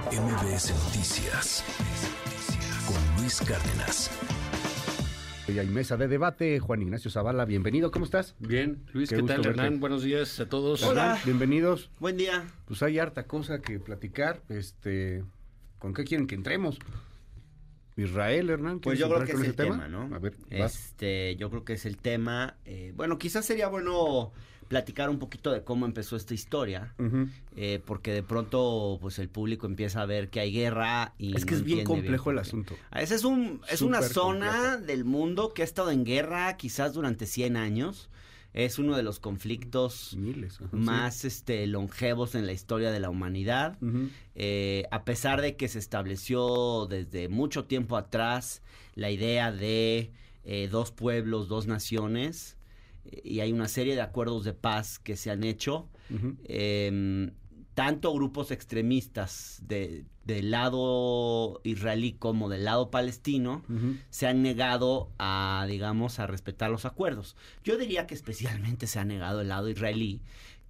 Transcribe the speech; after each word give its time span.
MBS 0.00 0.72
Noticias 0.86 1.62
con 2.86 3.20
Luis 3.20 3.38
Cárdenas. 3.42 4.10
Hoy 5.46 5.58
hay 5.58 5.66
mesa 5.66 5.98
de 5.98 6.08
debate. 6.08 6.60
Juan 6.60 6.80
Ignacio 6.80 7.10
Zavala, 7.10 7.44
bienvenido. 7.44 7.90
¿Cómo 7.90 8.06
estás? 8.06 8.34
Bien, 8.38 8.86
Luis, 8.94 9.10
Qué 9.10 9.16
¿qué, 9.16 9.20
gusto 9.20 9.34
tal, 9.34 9.42
verte. 9.44 9.60
Hernán? 9.60 9.80
Buenos 9.80 10.02
días 10.02 10.40
a 10.40 10.48
todos. 10.48 10.82
Hernán, 10.82 11.18
bienvenidos. 11.26 11.90
Buen 12.00 12.16
día. 12.16 12.42
Pues 12.64 12.82
hay 12.82 12.98
harta 12.98 13.24
cosa 13.24 13.60
que 13.60 13.78
platicar. 13.80 14.40
Este, 14.48 15.24
¿con 15.78 15.92
qué 15.92 16.04
quieren 16.04 16.26
que 16.26 16.36
entremos? 16.36 16.78
Israel, 17.94 18.48
Hernán. 18.48 18.80
Pues 18.80 18.98
¿quieres 18.98 19.10
yo 19.10 19.14
creo 19.14 19.26
que 19.26 19.42
es 19.42 19.48
el 19.48 19.54
tema, 19.54 19.88
¿no? 19.88 20.08
A 20.14 20.18
ver, 20.18 20.34
vas. 20.58 20.74
Este, 20.74 21.36
yo 21.36 21.50
creo 21.50 21.66
que 21.66 21.74
es 21.74 21.84
el 21.84 21.98
tema. 21.98 22.56
eh, 22.64 22.94
bueno, 22.96 23.18
quizás 23.18 23.44
sería 23.44 23.68
bueno 23.68 24.32
platicar 24.72 25.10
un 25.10 25.18
poquito 25.18 25.52
de 25.52 25.62
cómo 25.64 25.84
empezó 25.84 26.16
esta 26.16 26.32
historia, 26.32 26.94
eh, 27.56 27.82
porque 27.84 28.10
de 28.10 28.22
pronto, 28.22 28.96
pues 29.02 29.18
el 29.18 29.28
público 29.28 29.66
empieza 29.66 30.00
a 30.00 30.06
ver 30.06 30.30
que 30.30 30.40
hay 30.40 30.50
guerra 30.50 31.12
y 31.18 31.36
Es 31.36 31.44
que 31.44 31.50
no 31.50 31.56
es 31.58 31.64
bien 31.64 31.84
complejo 31.84 32.30
el 32.30 32.38
asunto. 32.38 32.74
Ah, 32.90 33.02
Ese 33.02 33.16
es 33.16 33.24
un, 33.24 33.60
es 33.68 33.82
una 33.82 34.00
zona 34.00 34.46
complejo. 34.50 34.86
del 34.86 35.04
mundo 35.04 35.52
que 35.52 35.60
ha 35.60 35.66
estado 35.66 35.90
en 35.90 36.06
guerra 36.06 36.56
quizás 36.56 36.94
durante 36.94 37.26
100 37.26 37.58
años. 37.58 38.08
Es 38.54 38.78
uno 38.78 38.96
de 38.96 39.02
los 39.02 39.20
conflictos 39.20 40.14
Miles. 40.16 40.58
más 40.72 41.26
este, 41.26 41.66
longevos 41.66 42.34
en 42.34 42.46
la 42.46 42.52
historia 42.52 42.90
de 42.90 43.00
la 43.00 43.10
humanidad. 43.10 43.76
Eh, 44.34 44.84
a 44.90 45.04
pesar 45.04 45.42
de 45.42 45.54
que 45.56 45.68
se 45.68 45.78
estableció 45.80 46.86
desde 46.86 47.28
mucho 47.28 47.66
tiempo 47.66 47.98
atrás 47.98 48.62
la 48.94 49.10
idea 49.10 49.52
de 49.52 50.12
eh, 50.44 50.68
dos 50.70 50.92
pueblos, 50.92 51.48
dos 51.48 51.66
naciones, 51.66 52.56
y 53.04 53.40
hay 53.40 53.52
una 53.52 53.68
serie 53.68 53.94
de 53.94 54.00
acuerdos 54.00 54.44
de 54.44 54.52
paz 54.54 54.98
que 54.98 55.16
se 55.16 55.30
han 55.30 55.44
hecho, 55.44 55.88
eh, 56.44 57.30
tanto 57.74 58.12
grupos 58.12 58.50
extremistas 58.50 59.62
de- 59.66 60.04
del 60.26 60.50
lado 60.50 61.60
israelí 61.64 62.12
como 62.12 62.48
del 62.50 62.64
lado 62.64 62.90
palestino 62.90 63.64
se 64.10 64.26
han 64.26 64.42
negado 64.42 65.10
a, 65.18 65.66
digamos, 65.68 66.18
a 66.18 66.26
respetar 66.26 66.70
los 66.70 66.84
acuerdos. 66.84 67.34
Yo 67.64 67.78
diría 67.78 68.06
que 68.06 68.14
especialmente 68.14 68.86
se 68.86 68.98
ha 68.98 69.04
negado 69.04 69.40
el 69.40 69.48
lado 69.48 69.68
israelí, 69.70 70.20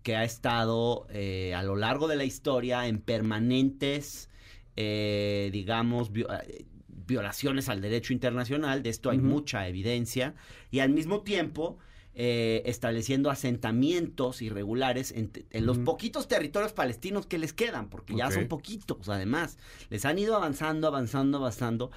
que 0.05 0.17
ha 0.17 0.25
estado 0.25 1.07
eh, 1.11 1.55
a 1.55 1.63
lo 1.63 1.77
largo 1.77 2.07
de 2.09 2.17
la 2.17 2.25
historia 2.25 2.87
en 2.87 2.99
permanentes, 3.01 4.31
eh, 4.77 5.51
digamos, 5.53 6.11
eh, 6.15 6.65
violaciones 6.89 7.69
al 7.69 7.81
derecho 7.81 8.13
internacional. 8.13 8.83
De 8.83 8.91
esto 8.91 9.11
hay 9.11 9.19
mucha 9.19 9.67
evidencia. 9.69 10.35
Y 10.71 10.79
al 10.79 10.91
mismo 10.91 11.23
tiempo... 11.23 11.79
eh, 12.15 12.63
estableciendo 12.67 13.31
asentamientos 13.31 14.43
irregulares 14.43 15.13
en, 15.13 15.31
los 15.65 15.79
poquitos 15.79 16.29
territorios 16.29 16.73
palestinos 16.73 17.27
que 17.27 17.39
les 17.39 17.53
quedan, 17.53 17.89
porque 17.89 18.15
ya 18.15 18.31
son 18.31 18.49
poquitos, 18.49 19.09
además. 19.09 19.59
Les 19.91 20.05
han 20.05 20.19
ido 20.19 20.37
avanzando, 20.37 20.89
avanzando, 20.89 21.39
avanzando. 21.39 21.91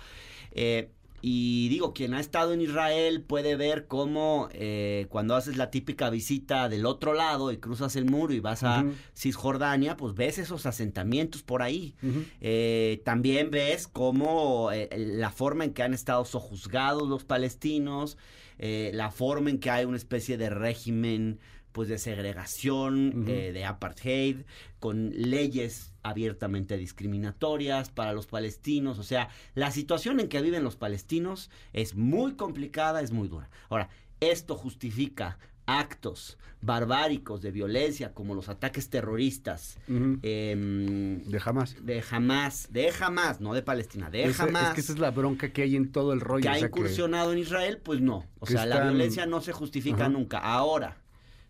Eh, 0.52 0.90
y 1.28 1.70
digo, 1.70 1.92
quien 1.92 2.14
ha 2.14 2.20
estado 2.20 2.54
en 2.54 2.62
Israel 2.62 3.24
puede 3.24 3.56
ver 3.56 3.88
cómo 3.88 4.48
eh, 4.52 5.08
cuando 5.10 5.36
haces 5.36 5.58
la 5.58 5.72
típica 5.72 6.12
visita 6.12 6.70
del 6.70 6.86
otro 6.86 7.16
lado 7.16 7.52
y 7.52 7.58
cruzas 7.58 7.96
el 7.96 8.06
muro 8.06 8.32
y 8.32 8.40
vas 8.40 8.62
a. 8.64 8.86
Cisjordania, 9.16 9.98
pues 9.98 10.14
ves 10.14 10.38
esos 10.38 10.68
asentamientos 10.68 11.42
por 11.42 11.64
ahí. 11.64 11.96
Eh, 12.42 13.02
también 13.06 13.50
ves 13.50 13.88
cómo 13.88 14.72
eh, 14.72 14.88
la 14.96 15.32
forma 15.32 15.64
en 15.64 15.74
que 15.74 15.82
han 15.82 15.96
estado 15.96 16.26
sojuzgados 16.26 17.10
los 17.10 17.24
palestinos, 17.24 18.20
eh, 18.58 18.92
la 18.94 19.12
forma 19.12 19.50
en 19.50 19.60
que 19.60 19.70
hay 19.70 19.86
una 19.86 19.98
especie 19.98 20.38
de 20.38 20.50
régimen 20.50 21.40
pues 21.76 21.90
de 21.90 21.98
segregación, 21.98 23.26
eh, 23.28 23.52
de 23.52 23.66
apartheid, 23.66 24.46
con 24.80 25.10
leyes 25.14 25.92
abiertamente 26.04 26.78
discriminatorias 26.78 27.90
para 27.90 28.14
los 28.14 28.28
palestinos. 28.28 28.98
O 28.98 29.04
sea, 29.04 29.28
la 29.56 29.72
situación 29.72 30.22
en 30.22 30.30
que 30.30 30.42
viven 30.42 30.64
los 30.64 30.78
palestinos 30.78 31.52
es 31.74 31.96
muy 31.96 32.36
complicada, 32.36 33.02
es 33.02 33.12
muy 33.12 33.28
dura. 33.28 33.50
Ahora, 33.68 33.90
esto 34.22 34.56
justifica 34.56 35.38
actos 35.68 36.38
barbáricos 36.62 37.42
de 37.42 37.52
violencia 37.52 38.14
como 38.14 38.34
los 38.34 38.50
ataques 38.50 38.90
terroristas 38.90 39.78
em, 39.88 41.24
De 41.24 41.40
jamás. 41.40 41.76
de 41.86 42.04
Hamas, 42.10 42.68
de 42.72 42.92
Hamas, 43.00 43.40
no 43.42 43.54
de 43.54 43.62
Palestina, 43.62 44.10
de 44.10 44.24
Ese- 44.26 44.44
Hamas, 44.44 44.70
es 44.70 44.74
que 44.76 44.82
esa 44.82 44.94
es 44.94 45.00
la 45.00 45.12
bronca 45.12 45.52
que 45.54 45.62
hay 45.64 45.76
en 45.76 45.92
todo 45.92 46.14
el 46.14 46.22
rollo. 46.22 46.44
que 46.44 46.50
o 46.50 46.52
ha 46.52 46.56
que- 46.56 46.66
incursionado 46.66 47.32
en 47.34 47.38
Israel, 47.40 47.80
pues 47.84 48.02
no. 48.02 48.26
O 48.40 48.46
sea, 48.48 48.66
la 48.66 48.82
violencia 48.84 49.26
no 49.26 49.42
se 49.42 49.52
justifica 49.54 50.10
nunca. 50.10 50.40
Ahora, 50.40 50.98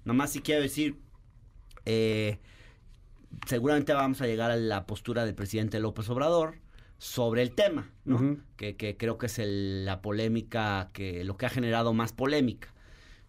nomás 0.04 0.32
si 0.32 0.42
quiero 0.42 0.62
decir, 0.62 1.00
eh, 1.86 2.40
seguramente 3.48 3.94
vamos 3.94 4.22
a 4.22 4.28
llegar 4.28 4.52
a 4.52 4.56
la 4.58 4.86
postura 4.86 5.26
del 5.26 5.36
presidente 5.36 5.80
López 5.80 6.10
Obrador 6.10 6.56
sobre 6.98 7.42
el 7.42 7.52
tema, 7.52 7.90
¿no? 8.06 8.38
Que, 8.56 8.76
que 8.76 8.98
creo 8.98 9.18
que 9.18 9.26
es 9.28 9.40
el- 9.40 9.86
la 9.86 10.02
polémica, 10.02 10.90
que 10.94 11.24
lo 11.24 11.38
que 11.38 11.46
ha 11.46 11.50
generado 11.50 11.94
más 11.94 12.12
polémica. 12.14 12.74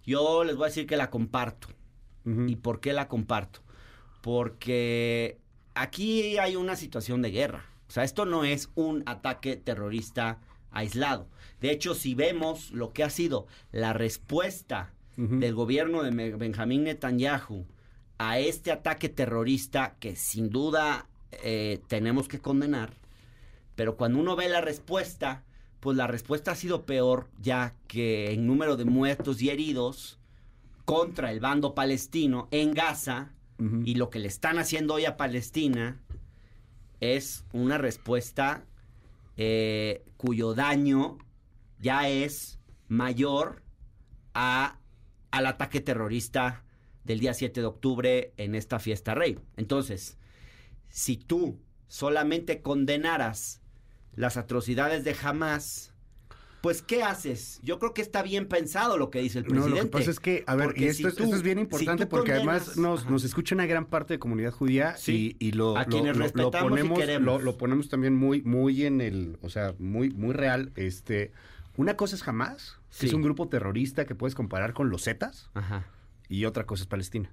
Yo 0.06 0.44
les 0.44 0.56
voy 0.56 0.64
a 0.64 0.68
decir 0.68 0.86
que 0.86 0.96
la 0.96 1.10
comparto. 1.10 1.68
¿Y 2.24 2.56
por 2.56 2.80
qué 2.80 2.92
la 2.92 3.06
comparto? 3.06 3.60
Porque 4.20 5.38
aquí 5.74 6.38
hay 6.38 6.56
una 6.56 6.74
situación 6.74 7.22
de 7.22 7.30
guerra. 7.30 7.66
O 7.88 7.92
sea, 7.92 8.02
esto 8.02 8.24
no 8.24 8.44
es 8.44 8.70
un 8.74 9.04
ataque 9.06 9.56
terrorista 9.56 10.40
aislado. 10.72 11.28
De 11.60 11.70
hecho, 11.70 11.94
si 11.94 12.14
vemos 12.14 12.72
lo 12.72 12.92
que 12.92 13.04
ha 13.04 13.10
sido 13.10 13.46
la 13.70 13.92
respuesta 13.92 14.92
del 15.16 15.54
gobierno 15.54 16.02
de 16.02 16.10
Benjamín 16.36 16.84
Netanyahu 16.84 17.66
a 18.18 18.38
este 18.38 18.70
ataque 18.70 19.08
terrorista 19.08 19.96
que 19.98 20.14
sin 20.14 20.50
duda 20.50 21.06
eh, 21.30 21.80
tenemos 21.88 22.28
que 22.28 22.38
condenar, 22.38 22.92
pero 23.74 23.96
cuando 23.96 24.18
uno 24.18 24.36
ve 24.36 24.48
la 24.48 24.60
respuesta, 24.60 25.42
pues 25.86 25.96
la 25.96 26.08
respuesta 26.08 26.50
ha 26.50 26.56
sido 26.56 26.84
peor 26.84 27.28
ya 27.40 27.76
que 27.86 28.32
en 28.32 28.44
número 28.44 28.76
de 28.76 28.84
muertos 28.84 29.40
y 29.40 29.50
heridos 29.50 30.18
contra 30.84 31.30
el 31.30 31.38
bando 31.38 31.76
palestino 31.76 32.48
en 32.50 32.74
Gaza 32.74 33.30
y 33.84 33.94
lo 33.94 34.10
que 34.10 34.18
le 34.18 34.26
están 34.26 34.58
haciendo 34.58 34.94
hoy 34.94 35.04
a 35.04 35.16
Palestina 35.16 36.02
es 36.98 37.44
una 37.52 37.78
respuesta 37.78 38.64
eh, 39.36 40.02
cuyo 40.16 40.54
daño 40.54 41.18
ya 41.78 42.08
es 42.08 42.58
mayor 42.88 43.62
a, 44.34 44.80
al 45.30 45.46
ataque 45.46 45.80
terrorista 45.80 46.64
del 47.04 47.20
día 47.20 47.32
7 47.32 47.60
de 47.60 47.66
octubre 47.66 48.32
en 48.38 48.56
esta 48.56 48.80
fiesta 48.80 49.14
rey. 49.14 49.38
Entonces, 49.56 50.18
si 50.88 51.16
tú 51.16 51.60
solamente 51.86 52.60
condenaras 52.60 53.62
las 54.16 54.36
atrocidades 54.36 55.04
de 55.04 55.14
Hamas, 55.22 55.92
pues 56.62 56.82
¿qué 56.82 57.02
haces? 57.04 57.60
Yo 57.62 57.78
creo 57.78 57.94
que 57.94 58.02
está 58.02 58.22
bien 58.22 58.48
pensado 58.48 58.96
lo 58.98 59.10
que 59.10 59.20
dice 59.20 59.38
el 59.38 59.44
No, 59.44 59.50
presidente. 59.50 59.76
lo 59.78 59.84
que 59.84 59.90
pasa 59.90 60.10
es 60.10 60.18
que, 60.18 60.42
a 60.46 60.56
ver, 60.56 60.66
Porque 60.68 60.80
y 60.80 60.88
esto, 60.88 61.10
si 61.10 61.16
tú- 61.16 61.22
esto 61.24 61.36
es 61.36 61.42
bien 61.42 61.58
importante 61.60 62.06
porque 62.06 62.32
además 62.32 62.76
nos, 62.76 63.08
nos 63.08 63.22
escucha 63.24 63.54
una 63.54 63.66
gran 63.66 63.84
parte 63.86 64.14
de 64.14 64.18
comunidad 64.18 64.50
judía 64.52 64.96
Sí. 64.96 65.36
y, 65.38 65.48
y 65.48 65.52
lo, 65.52 65.76
A 65.76 65.82
lo- 65.84 65.88
quienes 65.88 66.12
lo- 66.16 66.18
lo 66.18 66.24
respetamos 66.24 66.66
y 66.66 66.68
ponemos, 66.70 66.98
queremos. 66.98 67.24
lo, 67.26 67.38
lo 67.44 67.56
ponemos 67.56 67.88
también 67.88 68.14
muy, 68.16 68.42
muy 68.42 68.84
en 68.84 69.00
el, 69.00 69.38
o 69.42 69.50
sea, 69.50 69.74
muy, 69.78 70.10
muy 70.10 70.32
real. 70.32 70.72
Este, 70.74 71.30
una 71.76 71.94
cosa 71.96 72.16
es 72.16 72.26
Hamas, 72.26 72.78
que 72.90 72.96
Sí. 73.00 73.06
es 73.06 73.12
un 73.12 73.22
grupo 73.22 73.48
terrorista 73.48 74.04
que 74.06 74.14
puedes 74.16 74.34
comparar 74.34 74.72
con 74.72 74.88
los 74.90 75.04
Zetas, 75.04 75.50
Ajá, 75.54 75.84
y 76.28 76.46
otra 76.46 76.64
cosa 76.64 76.82
es 76.82 76.88
Palestina. 76.88 77.30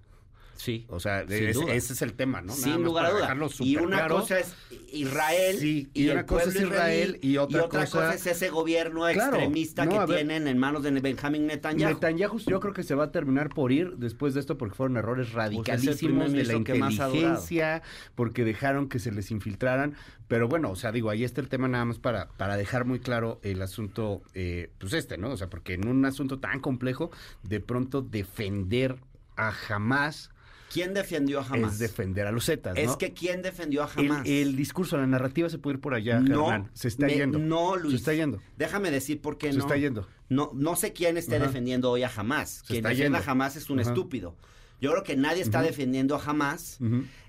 Sí. 0.55 0.85
O 0.89 0.99
sea, 0.99 1.21
es- 1.21 1.57
ese 1.57 1.93
es 1.93 2.01
el 2.01 2.13
tema, 2.13 2.41
¿no? 2.41 2.47
Nada 2.53 2.61
Sin 2.61 2.83
lugar 2.83 3.05
a 3.05 3.07
para 3.07 3.13
duda. 3.13 3.21
dejarlo 3.21 3.49
Y 3.59 3.77
una 3.77 3.97
claro. 3.97 4.15
cosa 4.19 4.39
es 4.39 4.53
Israel 4.91 5.57
Sí, 5.59 5.89
y 5.93 6.03
y, 6.05 6.09
una 6.09 6.25
cosa 6.25 6.49
es 6.49 6.55
Israel 6.55 7.19
y 7.21 7.37
otra 7.37 7.67
cosa- 7.67 7.85
cosa 7.85 8.13
es 8.13 8.25
ese 8.27 8.49
gobierno 8.49 9.01
Claro, 9.11 9.35
extremista 9.37 9.85
no, 9.85 10.05
que 10.05 10.13
tienen 10.15 10.47
en 10.47 10.57
manos 10.57 10.83
de 10.83 10.91
Benjamín 10.91 11.47
Netanyahu. 11.47 11.93
Netanyahu 11.93 12.39
yo 12.39 12.59
creo 12.59 12.73
que 12.73 12.83
se 12.83 12.95
va 12.95 13.05
a 13.05 13.11
terminar 13.11 13.49
por 13.49 13.71
ir 13.71 13.95
después 13.97 14.33
de 14.33 14.39
esto 14.39 14.57
porque 14.57 14.75
fueron 14.75 14.97
errores 14.97 15.27
Pues 15.27 15.35
radicalísimos 15.35 16.31
de 16.31 16.43
la 16.45 16.53
inteligencia, 16.53 17.81
porque 18.15 18.43
dejaron 18.43 18.89
que 18.89 18.99
se 18.99 19.11
les 19.11 19.31
infiltraran. 19.31 19.95
Pero 20.27 20.47
bueno, 20.47 20.71
o 20.71 20.75
sea, 20.75 20.91
digo, 20.91 21.09
ahí 21.09 21.23
está 21.23 21.41
el 21.41 21.49
tema 21.49 21.67
nada 21.67 21.85
más 21.85 21.99
para, 21.99 22.27
para 22.29 22.57
dejar 22.57 22.85
muy 22.85 22.99
claro 22.99 23.39
el 23.43 23.61
asunto, 23.61 24.21
eh, 24.33 24.71
pues 24.79 24.93
este, 24.93 25.17
¿no? 25.17 25.29
O 25.31 25.37
sea, 25.37 25.49
porque 25.49 25.73
en 25.73 25.87
un 25.87 26.05
asunto 26.05 26.39
tan 26.39 26.59
complejo, 26.59 27.11
de 27.43 27.59
pronto 27.59 28.01
defender 28.01 28.97
a 29.35 29.53
Hamas 29.69 30.29
¿Quién 30.73 30.93
defendió 30.93 31.39
a 31.39 31.43
Hamas? 31.45 31.73
es 31.73 31.79
defender 31.79 32.25
a 32.27 32.31
los 32.31 32.45
Zetas, 32.45 32.73
¿no? 32.75 32.81
Es 32.81 32.97
que 32.97 33.13
¿quién 33.13 33.41
defendió 33.41 33.83
a 33.83 33.89
Hamas? 33.95 34.23
el 34.25 34.55
discurso, 34.55 34.97
la 34.97 35.05
narrativa 35.07 35.49
se 35.49 35.59
puede 35.59 35.75
ir 35.75 35.81
por 35.81 35.93
allá, 35.93 36.19
no, 36.19 36.47
Germán. 36.47 36.71
Se 36.73 36.87
está 36.87 37.05
me- 37.05 37.13
yendo. 37.13 37.37
No, 37.39 37.75
Luis. 37.77 37.91
Se 37.91 37.97
está 37.97 38.13
yendo. 38.13 38.41
Déjame 38.57 38.89
decir 38.91 39.21
por 39.21 39.37
qué 39.37 39.51
Se 39.51 39.57
no. 39.57 39.63
está 39.63 39.77
yendo. 39.77 40.07
No, 40.29 40.49
no 40.53 40.75
sé 40.75 40.91
quién 40.93 41.17
esté 41.17 41.37
defendiendo 41.39 41.91
hoy 41.91 42.03
a 42.03 42.11
Hamas. 42.15 42.63
Quien 42.67 42.83
defienda 42.83 43.19
a 43.19 43.31
Hamas 43.31 43.55
es 43.55 43.69
un 43.69 43.79
estúpido. 43.79 44.35
Yo 44.81 44.91
creo 44.91 45.03
que 45.03 45.15
nadie 45.15 45.41
está 45.43 45.61
defendiendo 45.61 46.15
a 46.15 46.23
Hamas, 46.23 46.79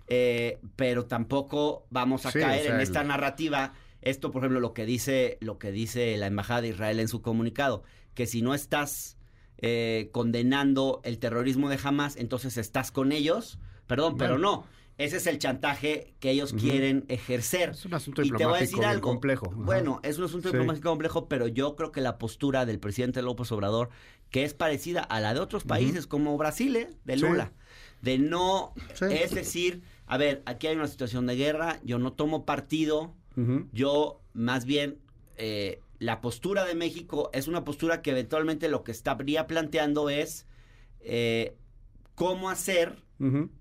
eh, 0.08 0.58
pero 0.76 1.06
tampoco 1.06 1.86
vamos 1.90 2.26
a 2.26 2.30
Sí, 2.32 2.38
caer 2.40 2.62
o 2.62 2.64
sea, 2.64 2.74
en 2.76 2.80
esta 2.80 3.02
el- 3.02 3.08
narrativa. 3.08 3.74
Esto, 4.02 4.30
por 4.30 4.42
ejemplo, 4.42 4.60
lo 4.60 4.74
que 4.74 4.84
dice, 4.84 5.38
lo 5.40 5.58
que 5.58 5.70
dice 5.72 6.16
la 6.18 6.26
embajada 6.26 6.60
de 6.62 6.68
Israel 6.68 7.00
en 7.00 7.08
su 7.08 7.22
comunicado, 7.22 7.82
que 8.14 8.26
si 8.26 8.42
no 8.42 8.54
estás 8.54 9.16
eh, 9.58 10.08
condenando 10.12 11.00
el 11.04 11.18
terrorismo 11.18 11.68
de 11.68 11.78
Hamas, 11.82 12.16
entonces 12.16 12.56
estás 12.56 12.90
con 12.90 13.12
ellos. 13.12 13.58
Perdón, 13.86 14.16
pero 14.16 14.38
no. 14.38 14.64
ese 14.96 15.16
es 15.18 15.26
el 15.26 15.38
chantaje 15.38 16.14
que 16.20 16.30
ellos 16.30 16.52
quieren 16.52 17.04
ejercer. 17.08 17.70
Es 17.70 17.84
un 17.84 17.94
asunto 17.94 18.22
Y 18.22 18.26
te 18.30 18.32
voy 18.32 18.42
a 18.42 18.46
diplomático 18.46 18.60
decir 18.64 18.78
bien 18.78 18.90
algo. 18.90 19.08
complejo. 19.08 19.46
Ajá. 19.52 19.56
Bueno, 19.62 20.00
es 20.04 20.18
un 20.18 20.24
asunto 20.24 20.48
Sí. 20.48 20.52
diplomático 20.54 20.88
complejo, 20.88 21.28
pero 21.28 21.48
yo 21.48 21.74
creo 21.76 21.90
que 21.92 22.00
la 22.00 22.16
postura 22.16 22.64
del 22.64 22.78
presidente 22.78 23.20
López 23.22 23.50
Obrador, 23.52 23.90
que 24.30 24.44
es 24.44 24.54
parecida 24.54 25.02
a 25.02 25.20
la 25.20 25.34
de 25.34 25.40
otros 25.40 25.64
países 25.64 26.06
como 26.06 26.36
Brasil, 26.38 26.76
¿eh? 26.76 26.90
de 27.04 27.14
Sí. 27.16 27.22
Lula, 27.22 27.52
de 28.02 28.18
no, 28.18 28.72
Sí. 28.94 29.06
es 29.10 29.32
decir, 29.34 29.82
a 30.06 30.16
ver, 30.16 30.42
aquí 30.46 30.66
hay 30.68 30.76
una 30.76 30.88
situación 30.88 31.26
de 31.26 31.36
guerra, 31.36 31.80
yo 31.84 31.98
no 31.98 32.12
tomo 32.12 32.44
partido, 32.46 33.14
yo 33.72 34.20
más 34.32 34.64
bien 34.64 34.98
eh, 35.36 35.80
la 35.98 36.20
postura 36.20 36.64
de 36.64 36.74
México 36.74 37.30
es 37.32 37.48
una 37.48 37.64
postura 37.64 38.02
que 38.02 38.10
eventualmente 38.10 38.68
lo 38.68 38.84
que 38.84 38.92
estaría 38.92 39.46
planteando 39.46 40.10
es 40.10 40.46
eh, 41.00 41.56
cómo 42.14 42.50
hacer 42.50 43.02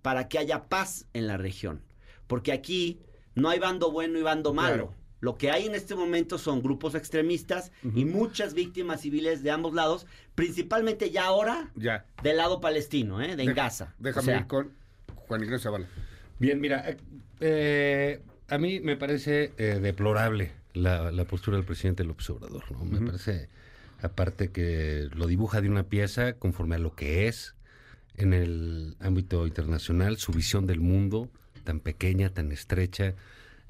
para 0.01 0.27
que 0.27 0.39
haya 0.39 0.65
paz 0.65 1.06
en 1.13 1.27
la 1.27 1.38
región. 1.38 1.81
Porque 2.27 2.51
aquí 2.51 3.00
no 3.35 3.50
hay 3.50 3.59
bando 3.59 3.91
bueno 3.91 4.19
y 4.19 4.21
bando 4.24 4.53
malo. 4.53 4.74
Claro. 4.88 4.94
Lo 5.21 5.38
que 5.38 5.51
hay 5.51 5.68
en 5.68 5.74
este 5.75 5.95
momento 5.95 6.38
son 6.38 6.62
grupos 6.62 6.95
extremistas 6.95 7.71
y 7.95 8.03
muchas 8.03 8.53
víctimas 8.53 9.00
civiles 9.01 9.41
de 9.41 9.51
ambos 9.51 9.74
lados, 9.74 10.06
principalmente 10.36 11.12
ya 11.12 11.25
ahora 11.27 11.71
Ya. 11.77 12.06
del 12.24 12.36
lado 12.38 12.59
palestino, 12.59 13.21
¿eh? 13.21 13.38
de 13.38 13.44
en 13.44 13.53
Gaza. 13.53 13.94
O 14.00 14.03
Déjame 14.03 14.25
sea, 14.25 14.39
ir 14.39 14.47
con 14.47 14.74
Juan 15.27 15.44
Ignacio 15.44 15.63
Zavala. 15.71 15.88
Bien, 16.39 16.59
mira, 16.59 16.89
eh, 16.89 16.97
eh, 17.39 18.21
a 18.50 18.57
mí 18.57 18.81
me 18.81 18.97
parece 18.97 19.53
eh, 19.57 19.79
deplorable 19.81 20.51
la, 20.73 21.11
la 21.11 21.25
postura 21.25 21.57
del 21.57 21.65
presidente 21.65 22.03
López 22.03 22.29
Obrador, 22.29 22.71
¿no? 22.71 22.85
Me 22.85 22.99
parece, 23.05 23.49
aparte 24.01 24.51
que 24.51 25.09
lo 25.13 25.27
dibuja 25.27 25.61
de 25.61 25.69
una 25.69 25.83
pieza 25.83 26.33
conforme 26.33 26.75
a 26.75 26.79
lo 26.79 26.95
que 26.95 27.27
es 27.27 27.55
en 28.15 28.33
el 28.33 28.95
ámbito 28.99 29.47
internacional, 29.47 30.17
su 30.17 30.31
visión 30.31 30.67
del 30.67 30.79
mundo, 30.79 31.29
tan 31.63 31.79
pequeña, 31.79 32.29
tan 32.29 32.51
estrecha. 32.51 33.15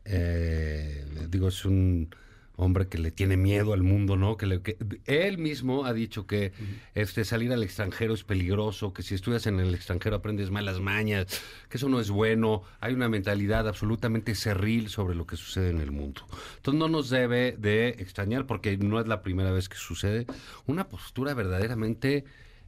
eh, 0.05 1.05
digo, 1.29 1.47
es 1.47 1.65
un 1.65 2.09
hombre 2.55 2.87
que 2.87 2.99
le 2.99 3.09
tiene 3.09 3.35
miedo 3.35 3.73
al 3.73 3.81
mundo, 3.81 4.15
¿no? 4.15 4.37
Que, 4.37 4.45
le- 4.45 4.61
que- 4.61 4.77
él 5.05 5.39
mismo 5.39 5.85
ha 5.85 5.93
dicho 5.93 6.27
que 6.27 6.51
este 6.93 7.25
salir 7.25 7.51
al 7.51 7.63
extranjero 7.63 8.13
es 8.13 8.23
peligroso, 8.23 8.93
que 8.93 9.01
si 9.01 9.15
estudias 9.15 9.47
en 9.47 9.59
el 9.59 9.73
extranjero 9.73 10.17
aprendes 10.17 10.51
malas 10.51 10.79
mañas, 10.79 11.25
que 11.69 11.77
eso 11.77 11.89
no 11.89 11.99
es 11.99 12.11
bueno. 12.11 12.61
Hay 12.79 12.93
una 12.93 13.09
mentalidad 13.09 13.67
absolutamente 13.67 14.35
cerril 14.35 14.89
sobre 14.89 15.15
lo 15.15 15.25
que 15.25 15.35
sucede 15.35 15.71
en 15.71 15.81
el 15.81 15.91
mundo. 15.91 16.21
Entonces 16.57 16.79
no 16.79 16.89
nos 16.89 17.09
debe 17.09 17.55
de 17.57 17.89
extrañar, 17.97 18.45
porque 18.45 18.77
no 18.77 18.99
es 18.99 19.07
la 19.07 19.23
primera 19.23 19.51
vez 19.51 19.67
que 19.67 19.77
sucede, 19.77 20.27
una 20.67 20.87
postura 20.87 21.33
verdaderamente 21.33 22.23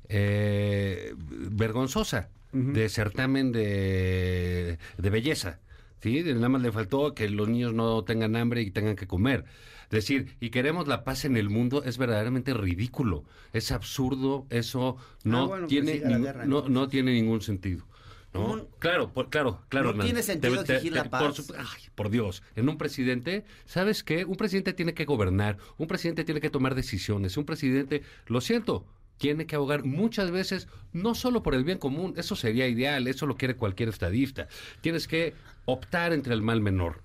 eh, 0.10 1.14
vergonzosa 1.18 2.30
de 2.74 2.88
certamen 2.90 3.52
de, 3.52 4.78
de 4.98 5.10
belleza. 5.10 5.60
¿sí? 6.02 6.24
Nada 6.24 6.48
más 6.50 6.62
le 6.62 6.72
faltó 6.72 7.14
que 7.14 7.28
los 7.30 7.50
niños 7.50 7.74
no 7.74 8.04
tengan 8.06 8.36
hambre 8.38 8.62
y 8.62 8.72
tengan 8.72 8.96
que 8.96 9.08
comer. 9.08 9.44
Decir, 9.90 10.36
y 10.40 10.50
queremos 10.50 10.88
la 10.88 11.04
paz 11.04 11.26
en 11.26 11.38
el 11.38 11.50
mundo 11.50 11.84
es 11.84 11.98
verdaderamente 11.98 12.54
ridículo. 12.54 13.24
Es 13.54 13.72
absurdo, 13.72 14.46
eso 14.50 14.98
no 15.24 15.44
Ah, 15.44 15.48
bueno, 15.48 15.68
que 15.68 15.82
tiene 15.82 16.00
guerra, 16.22 16.46
no, 16.46 16.68
no 16.70 16.88
tiene 16.88 17.14
ningún 17.14 17.42
sentido. 17.42 17.86
¿no? 18.34 18.68
Claro, 18.80 19.14
por, 19.14 19.30
claro, 19.30 19.62
claro. 19.70 19.86
No 19.86 19.92
Hernán. 19.92 20.08
tiene 20.08 20.22
sentido 20.22 20.60
exigir 20.60 20.92
la 20.92 21.04
por 21.04 21.10
paz. 21.12 21.40
supu- 21.40 21.56
ay, 21.58 21.84
por 21.96 22.10
Dios, 22.10 22.44
en 22.58 22.68
un 22.68 22.78
presidente, 22.78 23.46
¿sabes 23.66 24.04
qué? 24.04 24.26
Un 24.26 24.36
presidente 24.36 24.74
tiene 24.74 24.94
que 24.94 25.06
gobernar, 25.06 25.58
un 25.78 25.88
presidente 25.88 26.26
tiene 26.26 26.42
que 26.42 26.50
tomar 26.50 26.76
decisiones, 26.76 27.38
un 27.38 27.46
presidente, 27.46 28.04
lo 28.28 28.42
siento, 28.42 28.86
tiene 29.18 29.46
que 29.46 29.56
abogar 29.56 29.86
muchas 29.86 30.32
veces, 30.32 30.68
no 30.92 31.16
solo 31.16 31.44
por 31.44 31.56
el 31.56 31.64
bien 31.64 31.78
común, 31.78 32.14
eso 32.18 32.36
sería 32.36 32.68
ideal, 32.68 33.08
eso 33.08 33.26
lo 33.26 33.38
quiere 33.38 33.56
cualquier 33.56 33.88
estadista. 33.88 34.50
Tienes 34.82 35.08
que 35.08 35.34
optar 35.64 36.12
entre 36.12 36.34
el 36.34 36.42
mal 36.42 36.60
menor. 36.60 37.04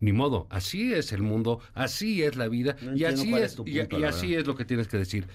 Ni 0.00 0.12
modo, 0.12 0.46
así 0.50 0.92
es 0.92 1.12
el 1.12 1.22
mundo, 1.22 1.60
así 1.74 2.22
es 2.22 2.36
la 2.36 2.48
vida 2.48 2.76
No 2.82 2.94
y 2.96 3.04
así 3.04 3.28
es, 3.44 3.52
y- 3.66 3.72
así 4.04 4.34
es 4.34 4.46
lo 4.46 4.54
que 4.54 4.64
tienes 4.64 4.88
que 4.88 4.98
decir. 4.98 5.26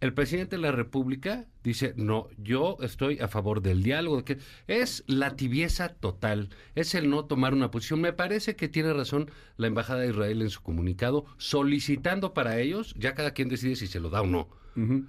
El 0.00 0.14
presidente 0.14 0.54
de 0.54 0.62
la 0.62 0.70
República 0.70 1.46
dice, 1.64 1.92
no, 1.96 2.28
yo 2.36 2.76
estoy 2.82 3.18
a 3.18 3.26
favor 3.26 3.62
del 3.62 3.82
diálogo, 3.82 4.24
que 4.24 4.38
es 4.68 5.02
la 5.08 5.34
tibieza 5.34 5.88
total, 5.88 6.50
es 6.76 6.94
el 6.94 7.10
no 7.10 7.24
tomar 7.24 7.52
una 7.52 7.72
posición. 7.72 8.00
Me 8.00 8.12
parece 8.12 8.54
que 8.54 8.68
tiene 8.68 8.92
razón 8.92 9.28
la 9.56 9.66
Embajada 9.66 10.00
de 10.02 10.10
Israel 10.10 10.42
en 10.42 10.50
su 10.50 10.62
comunicado, 10.62 11.24
solicitando 11.36 12.32
para 12.32 12.60
ellos, 12.60 12.94
ya 12.96 13.14
cada 13.14 13.32
quien 13.32 13.48
decide 13.48 13.74
si 13.76 13.88
se 13.88 13.98
lo 14.00 14.08
da 14.10 14.22
o 14.22 14.26
no, 14.26 14.48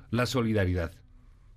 la 0.09 0.25
solidaridad. 0.25 0.91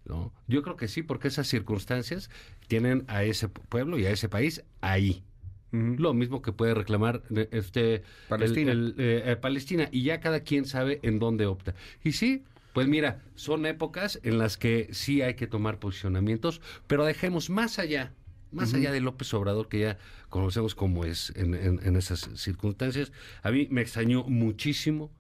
¿no? 0.05 0.35
Yo 0.47 0.63
creo 0.63 0.77
que 0.77 0.89
sí, 0.89 1.03
porque 1.03 1.29
esas 1.29 1.47
circunstancias 1.49 2.29
tienen 2.69 3.05
a 3.09 3.25
ese 3.25 3.49
pueblo 3.49 3.99
y 3.99 4.05
a 4.05 4.11
ese 4.11 4.29
país 4.29 4.63
ahí. 4.83 5.25
Lo 5.73 6.13
mismo 6.15 6.43
que 6.43 6.53
puede 6.53 6.75
reclamar 6.75 7.23
eh, 7.35 7.49
este 7.51 8.03
Palestina. 8.29 8.73
el- 8.73 8.95
el, 8.99 9.01
eh, 9.05 9.23
eh, 9.33 9.37
Palestina 9.37 9.89
y 9.91 10.03
ya 10.03 10.21
cada 10.21 10.41
quien 10.41 10.65
sabe 10.67 11.01
en 11.03 11.19
dónde 11.19 11.47
opta. 11.47 11.75
Y 12.05 12.13
sí, 12.13 12.45
pues 12.75 12.87
mira, 12.89 13.23
son 13.35 13.65
épocas 13.67 14.21
en 14.23 14.39
las 14.39 14.57
que 14.59 14.89
sí 14.93 15.23
hay 15.23 15.35
que 15.35 15.47
tomar 15.47 15.79
posicionamientos, 15.79 16.61
pero 16.87 17.05
dejemos 17.05 17.49
más 17.51 17.79
allá, 17.79 18.13
más 18.51 18.75
allá 18.75 18.93
de 18.93 19.01
López 19.01 19.33
Obrador, 19.35 19.69
que 19.69 19.81
ya 19.81 19.99
conocemos 20.29 20.75
cómo 20.75 21.05
es 21.07 21.33
en, 21.37 21.55
en- 21.55 21.81
en 21.83 21.97
esas 21.97 22.29
circunstancias. 22.35 23.11
A 23.43 23.51
mí 23.51 23.67
me 23.71 23.81
extrañó 23.81 24.25
muchísimo 24.25 25.11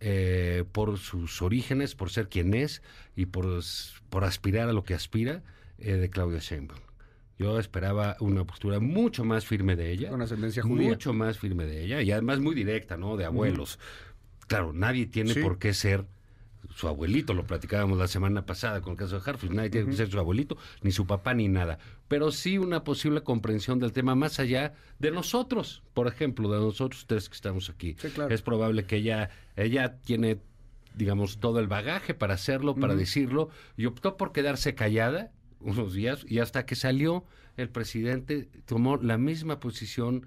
eh, 0.00 0.64
por 0.72 0.98
sus 0.98 1.40
orígenes, 1.40 1.94
por 1.94 2.10
ser 2.10 2.28
quien 2.28 2.52
es 2.52 2.82
y 3.16 3.26
por, 3.26 3.62
por 4.10 4.24
aspirar 4.24 4.68
a 4.68 4.72
lo 4.74 4.84
que 4.84 4.92
aspira 4.94 5.42
eh, 5.78 5.92
de 5.94 6.10
Claudia 6.10 6.38
Sheinbaum. 6.40 6.80
Yo 7.38 7.58
esperaba 7.58 8.16
una 8.20 8.44
postura 8.44 8.80
mucho 8.80 9.24
más 9.24 9.44
firme 9.44 9.76
de 9.76 9.90
ella. 9.92 10.10
Con 10.10 10.22
ascendencia 10.22 10.62
judía. 10.62 10.88
Mucho 10.88 11.12
más 11.12 11.38
firme 11.38 11.64
de 11.66 11.84
ella 11.84 12.02
y 12.02 12.10
además 12.10 12.40
muy 12.40 12.54
directa, 12.54 12.96
¿no? 12.96 13.16
De 13.16 13.24
abuelos. 13.26 13.78
Claro, 14.46 14.72
nadie 14.72 15.06
tiene 15.06 15.34
Sí. 15.34 15.40
por 15.42 15.58
qué 15.58 15.74
ser 15.74 16.06
su 16.74 16.88
abuelito, 16.88 17.32
lo 17.32 17.46
platicábamos 17.46 17.96
la 17.98 18.08
semana 18.08 18.44
pasada 18.44 18.80
con 18.80 18.92
el 18.92 18.98
caso 18.98 19.18
de 19.20 19.30
Hartfield, 19.30 19.54
nadie 19.54 19.70
tiene 19.70 19.88
que 19.88 19.96
ser 19.96 20.10
su 20.10 20.18
abuelito, 20.18 20.56
ni 20.82 20.90
su 20.92 21.06
papá, 21.06 21.32
ni 21.32 21.48
nada. 21.48 21.78
Pero 22.08 22.32
sí 22.32 22.58
una 22.58 22.84
posible 22.84 23.22
comprensión 23.22 23.78
del 23.78 23.92
tema 23.92 24.14
más 24.14 24.40
allá 24.40 24.74
de 24.98 25.10
nosotros, 25.10 25.82
por 25.94 26.06
ejemplo, 26.08 26.50
de 26.50 26.58
nosotros 26.58 27.04
tres 27.06 27.28
que 27.28 27.34
estamos 27.34 27.70
aquí. 27.70 27.96
Sí, 28.00 28.08
claro. 28.10 28.34
Es 28.34 28.42
probable 28.42 28.84
que 28.84 28.96
ella, 28.96 29.30
ella 29.56 29.98
tiene, 30.00 30.38
digamos, 30.94 31.38
todo 31.38 31.60
el 31.60 31.66
bagaje 31.68 32.14
para 32.14 32.34
hacerlo, 32.34 32.74
para 32.74 32.94
decirlo, 32.94 33.48
y 33.76 33.86
optó 33.86 34.16
por 34.16 34.32
quedarse 34.32 34.74
callada 34.74 35.32
unos 35.60 35.94
días, 35.94 36.24
y 36.28 36.38
hasta 36.38 36.66
que 36.66 36.74
salió 36.74 37.24
el 37.56 37.68
presidente 37.68 38.48
tomó 38.66 38.96
la 38.96 39.18
misma 39.18 39.60
posición 39.60 40.26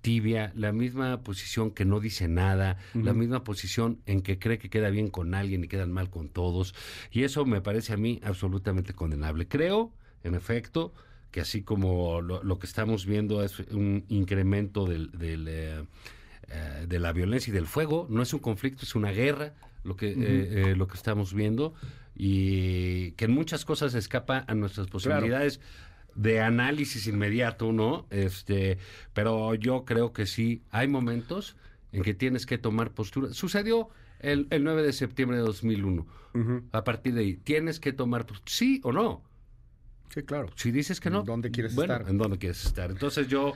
tibia, 0.00 0.52
la 0.54 0.72
misma 0.72 1.22
posición 1.22 1.70
que 1.70 1.86
no 1.86 1.98
dice 1.98 2.28
nada, 2.28 2.76
la 2.92 3.14
misma 3.14 3.42
posición 3.42 4.02
en 4.04 4.20
que 4.20 4.38
cree 4.38 4.58
que 4.58 4.68
queda 4.68 4.90
bien 4.90 5.08
con 5.08 5.34
alguien 5.34 5.64
y 5.64 5.68
quedan 5.68 5.92
mal 5.92 6.10
con 6.10 6.28
todos. 6.28 6.74
Y 7.10 7.22
eso 7.22 7.46
me 7.46 7.62
parece 7.62 7.94
a 7.94 7.96
mí 7.96 8.20
absolutamente 8.22 8.92
condenable. 8.92 9.48
Creo, 9.48 9.92
en 10.22 10.34
efecto, 10.34 10.92
que 11.30 11.40
así 11.40 11.62
como 11.62 12.20
lo, 12.20 12.42
lo 12.42 12.58
que 12.58 12.66
estamos 12.66 13.06
viendo 13.06 13.42
es 13.42 13.60
un 13.60 14.04
incremento 14.08 14.84
del, 14.84 15.10
del, 15.12 15.46
eh, 15.48 15.84
eh, 16.48 16.86
de 16.86 16.98
la 16.98 17.12
violencia 17.12 17.50
y 17.50 17.54
del 17.54 17.66
fuego, 17.66 18.06
no 18.10 18.22
es 18.22 18.34
un 18.34 18.40
conflicto, 18.40 18.82
es 18.84 18.94
una 18.94 19.10
guerra 19.10 19.54
lo 19.84 19.96
que, 19.96 20.10
eh, 20.10 20.16
eh, 20.18 20.76
lo 20.76 20.86
que 20.86 20.96
estamos 20.96 21.32
viendo 21.32 21.74
y 22.14 23.12
que 23.12 23.26
en 23.26 23.32
muchas 23.32 23.64
cosas 23.64 23.94
escapa 23.94 24.44
a 24.46 24.54
nuestras 24.54 24.86
posibilidades 24.86 25.60
de 26.14 26.40
análisis 26.40 27.06
inmediato, 27.06 27.72
¿no? 27.72 28.06
Este, 28.10 28.78
pero 29.12 29.54
yo 29.54 29.84
creo 29.84 30.12
que 30.12 30.26
sí, 30.26 30.62
hay 30.70 30.88
momentos 30.88 31.56
en 31.92 32.02
que 32.02 32.14
tienes 32.14 32.46
que 32.46 32.58
tomar 32.58 32.92
postura. 32.92 33.32
Sucedió 33.32 33.88
el, 34.20 34.46
el 34.50 34.64
9 34.64 34.82
de 34.82 34.92
septiembre 34.92 35.36
de 35.38 35.44
2001. 35.44 36.06
A 36.72 36.82
partir 36.82 37.14
de 37.14 37.20
ahí, 37.20 37.34
tienes 37.36 37.78
que 37.78 37.92
tomar 37.92 38.26
postura, 38.26 38.50
sí 38.50 38.80
o 38.82 38.92
no. 38.92 39.22
Sí, 40.08 40.22
claro. 40.22 40.48
Si 40.56 40.70
dices 40.70 41.00
que 41.00 41.10
no, 41.10 41.22
¿Dónde 41.22 41.50
quieres 41.50 41.74
bueno, 41.74 41.94
estar? 41.94 42.10
¿En 42.10 42.18
dónde 42.18 42.38
quieres 42.38 42.64
estar? 42.64 42.90
Entonces 42.90 43.28
yo, 43.28 43.54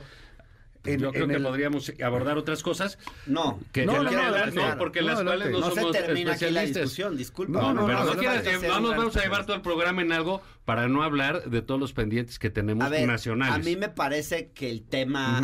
En- 0.85 0.99
yo 0.99 1.11
creo 1.11 1.23
en 1.25 1.29
que 1.31 1.35
el- 1.35 1.43
podríamos 1.43 1.91
abordar 2.03 2.37
otras 2.37 2.63
cosas 2.63 2.97
No, 3.25 3.59
que 3.73 3.85
No, 3.85 3.93
no, 3.97 4.03
la- 4.03 4.11
no, 4.11 4.51
no, 4.69 4.77
porque 4.77 5.01
No, 5.01 5.07
las 5.07 5.23
cuales 5.23 5.51
no, 5.51 5.71
se 5.71 5.91
termina 5.91 6.33
aquí 6.33 6.49
la 6.49 6.61
discusión, 6.63 7.17
disculpa. 7.17 7.61
No, 7.61 7.73
no, 7.73 7.85
pero 7.85 7.99
no, 7.99 8.05
no, 8.05 8.13
no, 8.13 8.19
quieras- 8.19 8.43
no, 8.45 8.51
no, 8.51 8.57
hacer 8.57 8.69
nos 8.69 8.79
un 8.91 8.97
vamos 8.97 9.15
a 9.17 9.21
llevar 9.21 9.45
todo 9.45 9.55
el 9.57 9.61
programa 9.61 10.01
en 10.01 10.11
algo 10.13 10.41
para 10.65 10.87
no 10.87 11.03
hablar 11.03 11.49
de 11.49 11.61
todos 11.61 11.79
los 11.79 11.91
pendientes 11.93 12.39
que 12.39 12.49
tenemos 12.49 12.85
A 12.85 12.89
ver, 12.89 13.05
nacionales. 13.07 13.55
a 13.55 13.59
mí 13.69 13.75
me 13.75 13.89
parece 13.89 14.51
que 14.51 14.69
el 14.69 14.83
tema. 14.83 15.41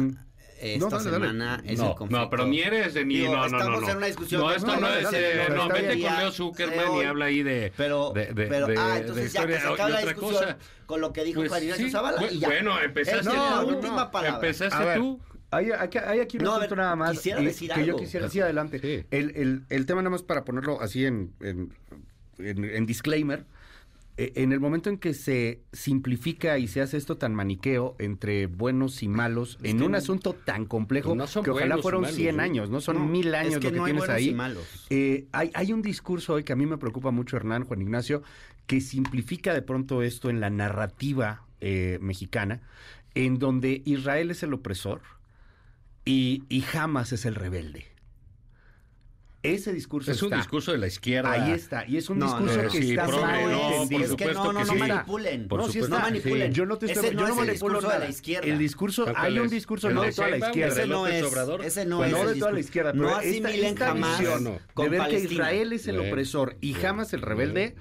Esta 0.59 0.79
No, 0.79 0.89
dale, 0.89 1.11
dale. 1.11 1.25
semana 1.27 1.63
es 1.65 1.79
no, 1.79 1.89
el 1.91 1.95
conflicto. 1.95 2.23
no, 2.23 2.29
pero 2.29 2.45
ni 2.47 2.59
eres 2.61 2.93
de 2.93 3.05
ni 3.05 3.15
Digo, 3.17 3.33
no, 3.35 3.47
no, 3.47 3.49
no, 3.49 3.57
estamos 3.57 3.81
no. 3.81 3.89
en 3.89 3.97
una 3.97 4.05
discusión 4.07 4.41
No, 4.41 4.51
esto 4.51 4.79
no, 4.79 4.87
es, 4.87 5.07
eh, 5.13 5.47
no, 5.53 5.67
vete 5.69 6.01
con 6.01 6.17
Leo 6.17 6.31
Zuckerman 6.31 6.95
y 6.95 7.03
habla 7.03 7.25
ahí 7.25 7.43
de 7.43 7.73
Pero, 7.75 8.11
de, 8.13 8.27
de- 8.33 8.47
pero 8.47 8.67
de- 8.67 8.77
ah, 8.77 8.87
de 8.95 8.99
entonces 9.01 9.33
ya 9.33 9.45
que 9.45 9.59
se 9.59 9.69
y 9.69 9.73
acabe 9.73 9.91
la 9.91 9.99
discusión 10.01 10.43
cosa. 10.43 10.57
con 10.85 11.01
lo 11.01 11.13
que 11.13 11.23
dijo 11.23 11.39
Pues 11.41 11.49
Juan 11.49 11.63
Ignacio 11.63 11.85
sí, 11.85 11.91
Zavala 11.91 12.17
bu- 12.21 12.31
y 12.31 12.39
ya. 12.39 12.47
bueno, 12.47 12.81
empezaste 12.81 13.19
es 13.19 13.25
la 13.25 13.33
no, 13.61 13.67
última 13.67 14.03
no. 14.05 14.11
palabra. 14.11 14.35
Empezaste 14.35 14.95
tú. 14.95 15.19
Hay, 15.51 15.71
hay, 15.71 15.89
que- 15.89 15.99
hay 15.99 16.19
aquí 16.19 16.37
un 16.37 16.43
No, 16.45 16.51
asunto 16.55 16.69
ver, 16.69 16.77
nada 16.79 16.95
más 16.95 17.11
quisiera 17.11 17.41
y- 17.41 17.45
decir 17.45 17.69
que 17.71 17.79
yo 17.85 17.93
algo. 17.93 17.99
quisiera 17.99 18.25
decir 18.25 18.43
adelante. 18.43 18.79
Sí. 18.79 19.05
El, 19.11 19.31
el, 19.35 19.63
el 19.69 19.85
tema 19.85 20.01
nada 20.01 20.09
más 20.09 20.23
para 20.23 20.43
ponerlo 20.43 20.81
así 20.81 21.05
en, 21.05 21.33
en, 21.41 21.73
en- 22.39 22.63
en 22.65 22.85
disclaimer. 22.85 23.45
Eh, 24.17 24.31
en 24.35 24.53
el 24.53 24.59
momento 24.61 24.89
en 24.89 24.97
que 24.97 25.13
se 25.13 25.61
simplifica 25.73 26.57
y 26.57 26.67
se 26.67 26.81
hace 26.81 26.95
esto 26.97 27.17
tan 27.17 27.35
maniqueo 27.35 27.95
entre 27.99 28.47
buenos 28.47 29.03
y 29.03 29.07
malos 29.09 29.57
en 29.61 29.81
un 29.83 29.93
asunto 29.95 30.33
tan 30.33 30.65
complejo 30.65 31.15
Pues 31.15 31.35
no 31.35 31.43
que 31.43 31.49
ojalá 31.49 31.77
fueron 31.79 32.01
malos, 32.03 32.15
100 32.15 32.35
¿no? 32.37 32.41
años, 32.43 32.69
no 32.69 32.79
son 32.81 32.95
No, 32.97 33.05
mil 33.05 33.27
es 33.27 33.33
años 33.33 33.57
que 33.59 33.71
lo 33.71 33.71
que 33.71 33.77
no 33.77 33.83
hay 33.85 33.91
tienes 33.93 34.09
y 34.09 34.11
ahí. 34.29 34.33
malos. 34.33 34.85
Eh, 34.89 35.27
hay, 35.33 35.51
hay 35.53 35.73
un 35.73 35.81
discurso 35.81 36.33
hoy 36.35 36.43
que 36.43 36.53
a 36.53 36.55
mí 36.55 36.65
me 36.65 36.77
preocupa 36.77 37.11
mucho, 37.11 37.35
Hernán, 37.35 37.65
Juan 37.65 37.81
Ignacio, 37.81 38.23
que 38.67 38.79
simplifica 38.81 39.53
de 39.53 39.61
pronto 39.61 40.01
esto 40.01 40.29
en 40.29 40.39
la 40.39 40.49
narrativa 40.49 41.45
eh, 41.61 41.97
mexicana, 42.01 42.61
en 43.15 43.37
donde 43.37 43.81
Israel 43.85 44.31
es 44.31 44.43
el 44.43 44.53
opresor 44.53 45.01
y, 46.05 46.43
y 46.49 46.63
Hamas 46.73 47.11
es 47.11 47.25
el 47.25 47.35
rebelde. 47.35 47.85
Ese 49.53 49.73
discurso 49.73 50.11
Es 50.11 50.21
un 50.21 50.27
está. 50.27 50.37
discurso 50.37 50.71
de 50.71 50.77
la 50.79 50.87
izquierda. 50.87 51.31
Ahí 51.31 51.51
está, 51.51 51.85
y 51.87 51.97
es 51.97 52.09
un 52.09 52.19
No, 52.19 52.25
discurso 52.27 52.61
no, 52.63 52.69
que 52.69 52.81
sí, 52.81 52.89
está 52.91 53.07
mal 53.07 53.51
no, 53.51 53.59
por 53.61 53.73
entendido. 53.81 54.03
es 54.11 54.15
que 54.15 54.25
no, 54.33 54.53
no, 54.53 54.59
que 54.59 54.65
no 54.65 54.73
sí. 54.73 54.79
manipulen. 54.79 55.47
Por 55.47 55.59
no, 55.59 55.67
supuesto 55.67 55.95
está. 55.95 55.97
que 55.97 56.03
sí. 56.05 56.11
manipulen. 56.29 56.53
Yo 56.53 56.65
no 56.65 56.77
te 56.77 56.85
estoy 56.87 57.05
Ese 57.05 57.15
no 57.15 57.21
yo 57.21 57.27
no 57.27 57.35
manipulo 57.35 57.51
discurso 57.53 57.87
de 57.87 57.93
nada. 57.93 57.99
la 58.05 58.09
izquierda. 58.09 58.47
El 58.47 58.57
discurso, 58.57 59.03
¿Cuál 59.05 59.15
hay 59.17 59.39
un 59.39 59.49
discurso 59.49 59.87
¿El 59.89 59.93
no 59.95 60.01
de 60.01 60.07
de 60.07 60.13
toda 60.13 60.29
la 60.29 60.37
izquierda. 60.37 60.71
Ese 60.73 60.81
¿De 60.81 60.87
no 60.87 61.07
es, 61.07 61.13
ese 61.65 61.85
no 61.85 61.97
Pues 61.97 62.11
es 62.11 62.17
no 62.17 62.27
de 62.29 62.35
toda 62.39 62.51
la 62.51 62.59
izquierda, 62.59 62.93
no 62.93 63.15
asimilen 63.15 63.75
jamás 63.75 64.19
de 64.19 64.89
ver 64.89 65.07
que 65.09 65.19
Israel 65.19 65.73
es 65.73 65.87
el 65.87 65.99
opresor 65.99 66.57
y 66.61 66.75
Hamas 66.85 67.13
el 67.13 67.21
rebelde, 67.21 67.75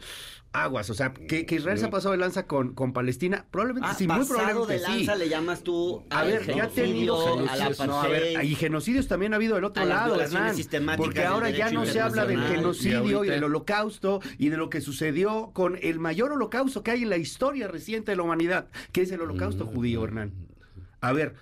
aguas. 0.54 0.88
O 0.88 0.94
sea, 0.94 1.12
que, 1.12 1.44
que 1.44 1.56
Israel 1.56 1.78
se 1.78 1.86
ha 1.86 1.90
pasado 1.90 2.12
de 2.12 2.18
lanza 2.18 2.46
con, 2.46 2.74
con 2.74 2.92
Palestina, 2.92 3.44
probablemente 3.50 3.88
Ah, 3.90 3.94
sí, 3.94 4.06
muy 4.06 4.20
pasado 4.20 4.36
probablemente 4.36 4.72
de 4.72 4.78
sí. 4.78 5.04
lanza 5.04 5.16
le 5.16 5.28
llamas 5.28 5.62
tú 5.62 6.04
A 6.08 6.22
ver, 6.22 6.46
ya 6.46 6.64
ha 6.64 6.68
tenido. 6.68 7.44
No, 7.86 8.00
a 8.00 8.08
ver, 8.08 8.44
y 8.44 8.54
genocidios 8.54 9.08
también 9.08 9.34
ha 9.34 9.36
habido 9.36 9.56
del 9.56 9.64
otro 9.64 9.84
lado, 9.84 10.18
Hernán. 10.18 10.56
Porque 10.96 11.24
ahora 11.24 11.50
ya 11.50 11.70
no 11.70 11.84
se 11.84 12.00
habla 12.00 12.24
del 12.24 12.42
genocidio 12.44 13.24
y, 13.24 13.28
del 13.28 13.44
holocausto 13.44 14.20
y 14.38 14.48
de 14.48 14.56
lo 14.56 14.70
que 14.70 14.80
sucedió 14.80 15.50
con 15.52 15.76
el 15.82 15.98
mayor 15.98 16.32
holocausto 16.32 16.82
que 16.82 16.92
hay 16.92 17.02
en 17.02 17.10
la 17.10 17.16
historia 17.16 17.68
reciente 17.68 18.12
de 18.12 18.16
la 18.16 18.22
humanidad, 18.22 18.70
que 18.92 19.02
es 19.02 19.10
el 19.10 19.20
holocausto 19.20 19.66
judío, 19.66 20.04
Hernán. 20.04 20.32
A 21.00 21.12
ver, 21.12 21.34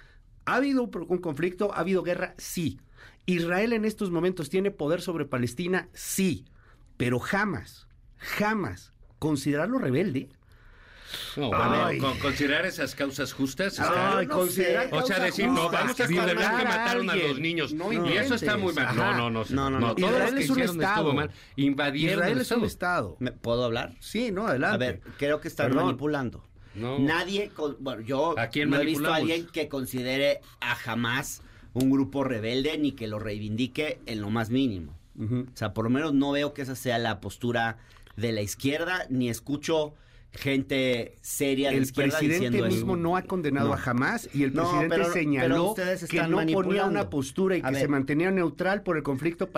¿ha 0.46 0.56
habido 0.56 0.84
un 0.84 1.18
conflicto? 1.18 1.72
¿Ha 1.74 1.80
habido 1.80 2.02
guerra? 2.02 2.34
Sí. 2.38 2.80
¿Israel 3.26 3.74
en 3.74 3.84
estos 3.84 4.10
momentos 4.10 4.48
tiene 4.48 4.70
poder 4.70 5.02
sobre 5.02 5.26
Palestina? 5.26 5.88
Sí. 5.92 6.46
Pero 6.96 7.20
jamás, 7.20 7.86
jamás 8.16 8.92
considerarlo 9.26 9.78
rebelde. 9.78 10.28
No, 11.36 11.48
bueno, 11.48 11.88
con- 12.00 12.18
considerar 12.18 12.66
esas 12.66 12.94
causas 12.94 13.32
justas. 13.32 13.74
está- 13.74 14.18
Ay, 14.18 14.26
no 14.26 14.34
considerar 14.34 14.88
o 14.92 15.06
sea, 15.06 15.20
decir, 15.20 15.46
no, 15.46 15.70
vamos 15.70 16.00
a 16.00 16.06
condenar 16.06 16.36
que 16.36 16.44
a 16.44 16.64
mataron 16.64 17.08
a 17.10 17.14
los 17.16 17.38
niños. 17.38 17.72
No 17.72 17.92
y 17.92 18.16
eso 18.16 18.34
está 18.34 18.56
muy 18.56 18.72
mal. 18.72 18.86
Ajá. 18.86 18.94
no, 19.16 19.30
no. 19.30 19.44
No, 19.50 19.70
no, 19.70 19.78
no. 19.78 19.94
todo 19.94 20.10
lo 20.10 20.16
Israel 20.16 20.34
que 20.34 20.40
es 20.42 20.50
un 20.50 20.60
estado. 20.60 21.12
mal. 21.12 21.30
Invadieron 21.56 22.18
Israel 22.18 22.32
el 22.36 22.40
es 22.42 22.50
un 22.50 22.64
estado. 22.64 23.10
estado. 23.10 23.16
¿Me- 23.20 23.30
¿Puedo 23.32 23.64
hablar? 23.64 23.94
Sí, 24.00 24.32
no, 24.32 24.46
A 24.46 24.50
adelante. 24.50 24.78
ver, 24.78 25.00
creo 25.18 25.40
que 25.40 25.48
están 25.48 25.68
Perdón. 25.68 25.84
manipulando. 25.86 26.44
No. 26.74 26.98
Nadie, 26.98 27.50
con- 27.50 27.76
bueno, 27.78 28.00
yo 28.02 28.34
¿A 28.38 28.48
quién 28.48 28.70
no 28.70 28.80
he 28.80 28.84
visto 28.84 29.12
a 29.12 29.16
alguien 29.16 29.46
que 29.46 29.68
considere 29.68 30.40
a 30.60 30.74
jamás 30.74 31.42
un 31.74 31.90
grupo 31.90 32.24
rebelde 32.24 32.78
ni 32.78 32.92
que 32.92 33.06
lo 33.06 33.18
reivindique 33.18 34.00
en 34.06 34.20
lo 34.22 34.30
más 34.30 34.50
mínimo. 34.50 34.92
O 35.20 35.44
sea, 35.56 35.74
por 35.74 35.84
lo 35.84 35.90
menos 35.90 36.14
no 36.14 36.32
veo 36.32 36.54
que 36.54 36.62
esa 36.62 36.74
sea 36.74 36.98
la 36.98 37.20
postura 37.20 37.76
de 38.16 38.32
la 38.32 38.42
izquierda, 38.42 39.06
ni 39.10 39.28
escucho 39.28 39.94
gente 40.34 41.14
seria 41.20 41.70
de 41.70 41.76
El 41.76 41.82
izquierda 41.82 42.18
presidente 42.18 42.62
mismo 42.62 42.94
eso. 42.94 42.96
no 43.02 43.16
ha 43.18 43.22
condenado 43.22 43.68
No. 43.68 43.74
a 43.74 43.76
jamás 43.76 44.30
y 44.32 44.44
el 44.44 44.54
No, 44.54 44.62
presidente 44.62 44.96
pero- 44.96 45.12
señaló 45.12 45.74
que 46.08 46.22
no 46.22 46.46
ponía 46.54 46.86
una 46.86 47.10
postura 47.10 47.56
y 47.58 47.60
A 47.62 47.68
que 47.70 47.74
se 47.80 47.88
mantenía 47.88 48.30
neutral 48.30 48.82
por 48.82 48.96
el 48.96 49.02
conflicto 49.02 49.50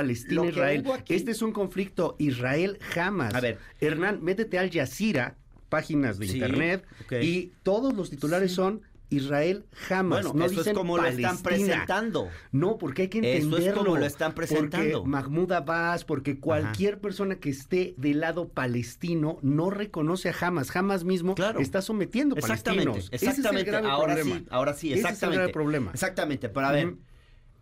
hubo 0.85 0.95
aquí- 0.95 1.15
Este 1.15 1.31
es 1.31 1.43
un 1.43 1.53
conflicto 1.53 2.17
Israel-Hamas. 2.19 3.35
A 3.35 3.41
ver. 3.41 3.59
Hernán, 3.81 4.23
métete 4.23 4.59
al 4.59 4.71
Jazeera, 4.73 5.37
páginas 5.69 6.19
de 6.19 6.27
Sí, 6.27 6.35
internet, 6.35 6.85
y 7.23 7.53
todos 7.63 7.95
los 7.95 8.11
titulares 8.11 8.53
son 8.53 8.83
Israel-Hamas. 9.17 10.23
Bueno, 10.25 10.39
no 10.39 10.45
eso 10.45 10.53
es 10.55 10.59
dicen 10.59 10.75
como 10.75 10.97
lo 10.99 11.07
están 11.07 11.39
Palestina. 11.39 11.69
presentando. 11.75 12.29
No, 12.53 12.79
porque 12.79 13.03
hay 13.03 13.09
que 13.09 13.19
Eso 13.19 13.27
es 13.29 13.45
entenderlo. 13.45 13.85
como 13.85 13.97
lo 13.97 14.07
están 14.07 14.35
presentando. 14.35 14.99
Porque 15.01 15.11
Mahmoud 15.11 15.53
Abbas, 15.53 16.05
porque 16.05 16.39
cualquier 16.41 17.01
persona 17.01 17.37
que 17.37 17.51
esté 17.51 17.95
del 17.97 18.21
lado 18.21 18.49
palestino 18.49 19.39
no 19.43 19.71
reconoce 19.71 20.29
a 20.31 20.35
Hamas. 20.41 20.75
Hamas 20.75 21.05
mismo 21.05 21.35
Claro. 21.35 21.61
está 21.61 21.83
sometiendo 21.83 22.37
Exactamente, 22.37 22.85
palestinos. 22.91 23.09
Ese 23.13 23.17
es 23.17 23.23
el 23.23 23.29
exactamente. 23.41 23.71
grave 23.71 23.89
ahora 23.89 24.15
problema. 24.15 24.39
sí, 24.39 24.47
ahora 24.51 24.75
sí, 24.75 24.87
Ese 24.89 24.99
es 24.99 25.05
el 25.05 25.11
exactamente. 25.11 25.37
grave 25.39 25.53
problema. 25.53 25.91
Exactamente, 25.93 26.49
pero 26.49 26.67
a 26.67 26.73
ver, 26.73 26.95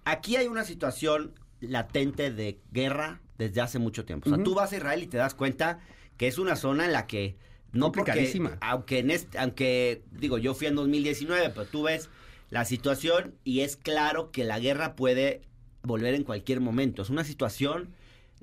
aquí 0.04 0.36
hay 0.36 0.46
una 0.46 0.64
situación 0.64 1.32
latente 1.60 2.30
de 2.32 2.60
guerra 2.72 3.20
desde 3.38 3.60
hace 3.60 3.78
mucho 3.78 4.04
tiempo. 4.04 4.28
O 4.30 4.34
sea, 4.34 4.42
tú 4.42 4.54
vas 4.54 4.72
a 4.72 4.76
Israel 4.76 5.02
y 5.02 5.06
te 5.06 5.16
das 5.16 5.34
cuenta 5.34 5.80
que 6.16 6.26
es 6.28 6.38
una 6.38 6.56
zona 6.56 6.84
en 6.86 6.92
la 6.92 7.06
que 7.06 7.36
no 7.72 7.90
porque 7.92 8.56
aunque 8.60 8.98
en 8.98 9.10
este, 9.10 9.38
aunque 9.38 10.02
digo, 10.12 10.38
yo 10.38 10.54
fui 10.54 10.66
en 10.66 10.74
2019, 10.74 11.50
pero 11.50 11.66
tú 11.66 11.84
ves 11.84 12.10
la 12.50 12.64
situación 12.64 13.34
y 13.44 13.60
es 13.60 13.76
claro 13.76 14.30
que 14.30 14.44
la 14.44 14.58
guerra 14.58 14.94
puede 14.94 15.40
volver 15.82 16.14
en 16.14 16.24
cualquier 16.24 16.60
momento. 16.60 17.02
Es 17.02 17.10
una 17.10 17.24
situación 17.24 17.94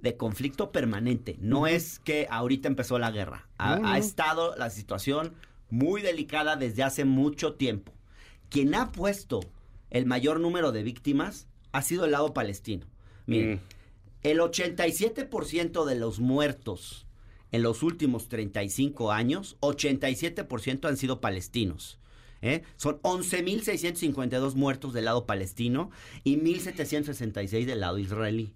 de 0.02 0.18
conflicto 0.18 0.72
permanente. 0.72 1.38
No 1.40 1.68
es 1.68 2.00
que 2.00 2.28
ahorita 2.30 2.68
empezó 2.68 2.98
la 3.00 3.12
guerra. 3.12 3.48
Ha, 3.58 3.98
estado 3.98 4.56
la 4.56 4.70
situación 4.70 5.34
muy 5.70 6.02
delicada 6.02 6.56
desde 6.56 6.84
hace 6.84 7.06
mucho 7.06 7.54
tiempo. 7.54 7.94
Quien 8.50 8.74
ha 8.74 8.92
puesto 8.92 9.42
el 9.92 10.06
mayor 10.06 10.40
número 10.40 10.72
de 10.72 10.84
víctimas 10.84 11.48
ha 11.72 11.82
sido 11.82 12.06
el 12.06 12.12
lado 12.12 12.34
palestino. 12.34 12.88
Miren, 13.28 13.56
Mm. 13.56 13.60
el 14.24 14.40
87% 14.40 15.86
de 15.86 15.96
los 15.96 16.20
muertos 16.20 17.06
en 17.52 17.64
los 17.64 17.84
últimos 17.84 18.28
35 18.28 19.12
años, 19.12 19.58
87% 19.62 20.88
han 20.88 20.98
sido 20.98 21.22
palestinos. 21.22 22.00
¿eh? 22.42 22.64
Son 22.76 23.02
11.652 23.02 24.56
muertos 24.56 24.94
del 24.94 25.06
lado 25.06 25.26
palestino 25.26 25.92
y 26.24 26.38
1.766 26.38 27.66
del 27.66 27.80
lado 27.80 27.98
israelí. 27.98 28.54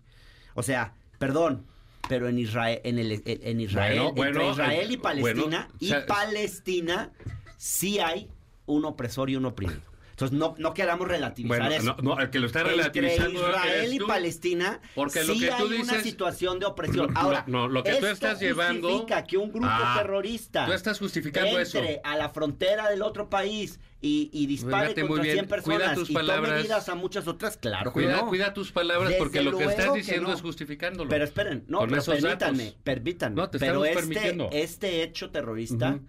O 0.56 0.64
sea, 0.64 0.94
perdón, 1.20 1.66
pero 2.08 2.28
en 2.28 2.38
Israel, 2.38 2.82
en, 2.84 3.00
el, 3.00 3.22
en 3.26 3.62
Israel, 3.62 4.00
Bueno, 4.00 4.10
entre 4.10 4.44
bueno, 4.44 4.52
Israel 4.52 4.92
y 4.92 4.94
eh, 4.94 4.98
Palestina, 4.98 5.42
bueno, 5.42 5.68
o 5.82 5.86
sea, 5.86 6.00
y 6.00 6.08
Palestina 6.08 7.12
sí 7.58 8.00
hay 8.00 8.30
un 8.66 8.86
opresor 8.86 9.30
y 9.30 9.36
un 9.36 9.46
oprimido. 9.46 9.93
Entonces 10.14 10.38
no, 10.38 10.54
no 10.60 10.74
queramos 10.76 11.08
relativizar 11.08 11.60
Bueno, 11.60 11.74
eso. 11.76 11.96
no, 12.02 12.16
no, 12.16 12.22
el 12.22 12.30
que 12.30 12.40
lo 12.40 12.46
está 12.46 12.60
Entre 12.60 12.76
relativizando 12.76 13.40
Israel 13.50 13.74
eres 13.80 13.94
y 13.94 13.98
tú. 13.98 14.06
Palestina 14.08 14.80
Porque 14.94 15.24
lo 15.24 15.34
sí 15.34 15.40
que 15.40 15.48
tú 15.48 15.68
hay 15.72 15.82
una 15.82 16.02
situación 16.02 16.60
de 16.60 16.66
opresión. 16.68 17.12
Ahora, 17.16 17.44
no, 17.48 17.68
lo 17.68 17.84
que 17.84 17.96
tú 17.96 18.06
estás 18.06 18.40
llevando- 18.40 18.90
justifica 18.90 19.24
que 19.24 19.38
un 19.38 19.52
grupo 19.52 19.68
Ah, 19.70 19.96
terrorista 19.98 20.68
tú 20.68 20.74
estás 20.74 21.00
justificando 21.00 21.58
eso. 21.60 21.80
entre 21.80 22.00
a 22.04 22.16
la 22.16 22.30
frontera 22.30 22.90
del 22.90 23.02
otro 23.02 23.28
país 23.30 23.80
y, 24.02 24.30
y 24.32 24.46
dispare 24.46 24.94
contra 24.94 25.24
bien, 25.24 25.34
100 25.36 25.48
personas 25.48 25.96
tus 25.96 26.10
y 26.12 26.14
tome 26.14 26.28
palabras. 26.28 26.60
medidas 26.60 26.90
a 26.90 26.96
muchas 26.96 27.28
otras, 27.28 27.58
claro 27.58 27.92
que 27.92 28.02
Cuida, 28.04 28.18
no. 28.18 28.28
cuida 28.28 28.54
tus 28.54 28.72
palabras 28.72 29.10
Desde 29.10 29.20
porque 29.20 29.42
lo 29.42 29.58
que 29.58 29.64
estás 29.64 29.92
que 29.92 29.98
diciendo 29.98 30.28
no. 30.30 30.36
es 30.36 30.42
justificándolo. 30.42 31.10
Pero 31.10 31.24
esperen, 31.24 31.64
no, 31.68 31.80
pero 31.88 32.04
permítanme, 32.04 32.64
datos. 32.66 32.82
permítanme. 32.84 33.36
No, 33.36 33.50
te 33.50 33.58
pero 33.60 33.84
este, 33.84 33.96
permitiendo. 34.00 34.50
este 34.52 35.02
hecho 35.02 35.32
terrorista 35.32 36.00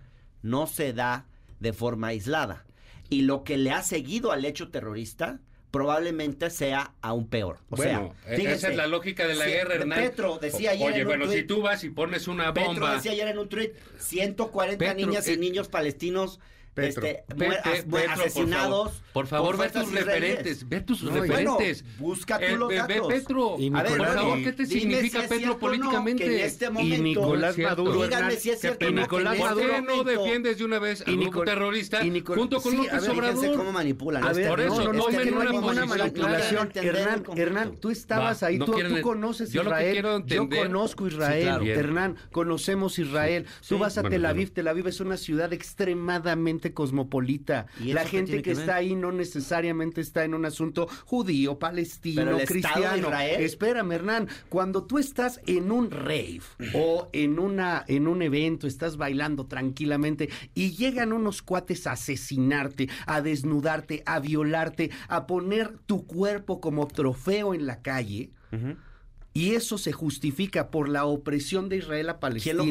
no 0.43 0.67
se 0.67 0.93
da 0.93 1.27
de 1.61 1.73
forma 1.73 2.09
aislada. 2.09 2.67
Y 3.15 3.23
lo 3.23 3.45
que 3.45 3.57
le 3.57 3.71
ha 3.71 3.83
seguido 3.83 4.33
al 4.33 4.45
hecho 4.45 4.71
terrorista 4.71 5.41
probablemente 5.71 6.51
sea 6.51 6.95
aún 7.03 7.27
peor. 7.29 7.59
O 7.69 7.77
bueno, 7.77 8.15
sea, 8.25 8.37
fíjense, 8.37 8.55
esa 8.59 8.69
es 8.71 8.77
la 8.77 8.87
lógica 8.87 9.27
de 9.27 9.35
la 9.35 9.45
si- 9.45 9.51
guerra, 9.51 9.75
Hernán. 9.75 9.99
Petro 9.99 10.39
decía 10.39 10.71
ayer 10.71 10.87
Oye, 10.87 11.01
en 11.01 11.03
un 11.03 11.09
bueno, 11.19 11.27
si 11.33 11.39
tuit- 11.39 11.47
tú 11.49 11.63
vas 11.63 11.83
y 11.83 11.91
pones 11.91 12.29
una 12.29 12.55
Petro 12.55 12.69
bomba... 12.75 12.95
decía 12.95 13.11
ayer 13.13 13.27
en 13.29 13.39
un 13.39 13.49
tuit, 13.49 13.73
140 13.99 14.79
Petro, 14.79 14.95
niñas 15.07 15.27
y 15.29 15.33
eh, 15.33 15.37
niños 15.37 15.69
palestinos 15.69 16.39
Petro. 16.75 17.07
este, 17.07 17.25
Pe- 17.29 17.35
muer- 17.37 17.63
Pe- 17.63 17.69
as- 17.71 17.75
Petro, 17.85 17.91
por 17.91 18.01
asesinados. 18.11 18.71
favor, 18.71 18.93
Por 19.15 19.27
favor, 19.29 19.57
ve 19.59 19.69
tus 19.71 19.93
referentes, 19.93 20.69
ve 20.69 20.81
tus 20.81 21.03
No, 21.05 21.11
y- 21.17 21.21
referentes. 21.21 21.83
Bueno, 21.85 21.99
busca 21.99 22.39
tú 22.39 22.45
Eh, 22.45 22.57
los 22.57 22.69
ve- 22.69 22.75
ve 22.75 22.95
datos. 22.95 23.09
Petro, 23.13 23.57
Y 23.59 23.69
A 23.69 23.71
ver, 23.71 23.83
por 23.85 23.91
Nicolás- 23.93 24.15
favor, 24.15 24.39
y- 24.39 24.45
¿qué 24.45 24.53
te 24.53 24.67
significa 24.67 25.23
si 25.23 25.29
Petro 25.29 25.47
no, 25.47 25.59
políticamente? 25.59 26.25
que 26.25 26.41
en 26.41 26.45
este 26.47 26.65
Y 26.67 26.71
momento- 26.71 27.03
Nicolás 27.05 27.55
Cierto. 27.55 27.85
Maduro, 27.85 28.03
Díganme 28.05 28.37
si 28.37 28.51
es 28.51 28.61
cierto 28.61 28.89
y 28.89 28.93
no, 28.93 29.01
Nicolás 29.03 29.35
que 29.35 29.41
en 29.41 29.47
¿Por 29.49 29.51
este 29.61 29.67
qué 29.73 29.81
Maduro, 29.81 29.97
no 29.97 30.05
defiendes 30.25 30.59
de 30.59 30.65
una 30.65 30.79
vez 30.81 31.05
Y 31.07 31.13
grupo 31.13 31.25
Nicol- 31.31 31.45
terrorista 31.45 32.05
y 32.05 32.11
Nicol- 32.11 32.39
junto 32.39 32.61
con 32.61 32.73
sí, 32.73 32.79
a 32.79 32.83
López 32.83 33.01
ver, 33.03 33.11
Obrador? 33.11 33.35
Fíjense 33.37 33.57
cómo 33.57 33.73
manipulan. 33.73 34.25
A 34.25 34.31
Este 34.31 34.41
ver, 34.41 34.49
por 34.51 34.61
eso, 34.61 34.75
no, 34.85 34.93
no, 34.93 35.09
es 35.09 35.17
que 35.19 35.31
no 35.31 35.37
una 35.37 35.51
hay 35.51 35.57
ninguna 35.57 35.81
posición 35.87 35.89
manipulación. 35.99 36.71
Hernán, 36.75 37.25
Hernán, 37.37 37.77
tú 37.77 37.91
estabas 37.91 38.43
ahí, 38.43 38.59
no 38.59 38.65
tú, 38.67 38.73
conoces 39.03 39.55
Israel. 39.55 40.03
yo 40.27 40.49
conozco 40.49 41.07
Israel. 41.07 41.69
Hernán, 41.69 42.17
conocemos 42.33 42.99
Israel. 42.99 43.47
Tú 43.69 43.79
vas 43.79 43.97
a 43.97 44.03
Tel 44.03 44.27
Aviv. 44.27 44.51
Tel 44.53 44.67
Aviv 44.67 44.89
es 44.89 44.99
una 45.01 45.17
ciudad 45.17 45.53
extremadamente 45.53 46.64
cosmopolita. 46.73 47.67
¿Y 47.81 47.89
eso 47.89 47.95
La 47.95 48.07
gente 48.07 48.43
que, 48.43 48.53
está 48.53 48.77
ahí 48.77 48.95
no 48.95 49.13
necesariamente 49.13 50.01
está 50.01 50.25
en 50.25 50.35
un 50.35 50.45
asunto 50.45 50.89
judío, 51.05 51.59
palestino, 51.59 52.39
cristiano. 52.47 53.11
Espérame, 53.19 53.93
Hernán. 53.93 54.29
Cuando 54.49 54.85
tú 54.85 54.99
estás 54.99 55.41
en 55.47 55.71
un 55.71 55.91
rave 55.91 56.41
o 56.75 57.09
en 57.13 57.39
una 57.39 57.85
en 57.89 58.07
un 58.09 58.23
evento, 58.23 58.67
estás 58.67 58.97
bailando 58.97 59.47
tranquilamente 59.47 60.31
y 60.55 60.73
llegan 60.73 61.13
unos 61.13 61.43
cuates 61.43 61.87
a 61.87 61.93
asesinarte, 61.93 62.89
a 63.07 63.21
desnudarte, 63.21 64.03
a 64.07 64.21
violarte, 64.21 64.91
a 65.09 65.27
poner 65.27 65.79
tu 65.87 66.07
cuerpo 66.07 66.61
como 66.61 66.87
trofeo 66.87 67.55
en 67.55 67.67
la 67.67 67.83
calle. 67.83 68.31
Y 69.33 69.55
eso 69.55 69.79
se 69.79 69.91
justifica 69.91 70.71
por 70.71 70.89
la 70.89 71.07
opresión 71.07 71.69
de 71.69 71.79
Israel 71.79 72.09
a 72.09 72.21
¿Quién 72.21 72.57
lo 72.57 72.65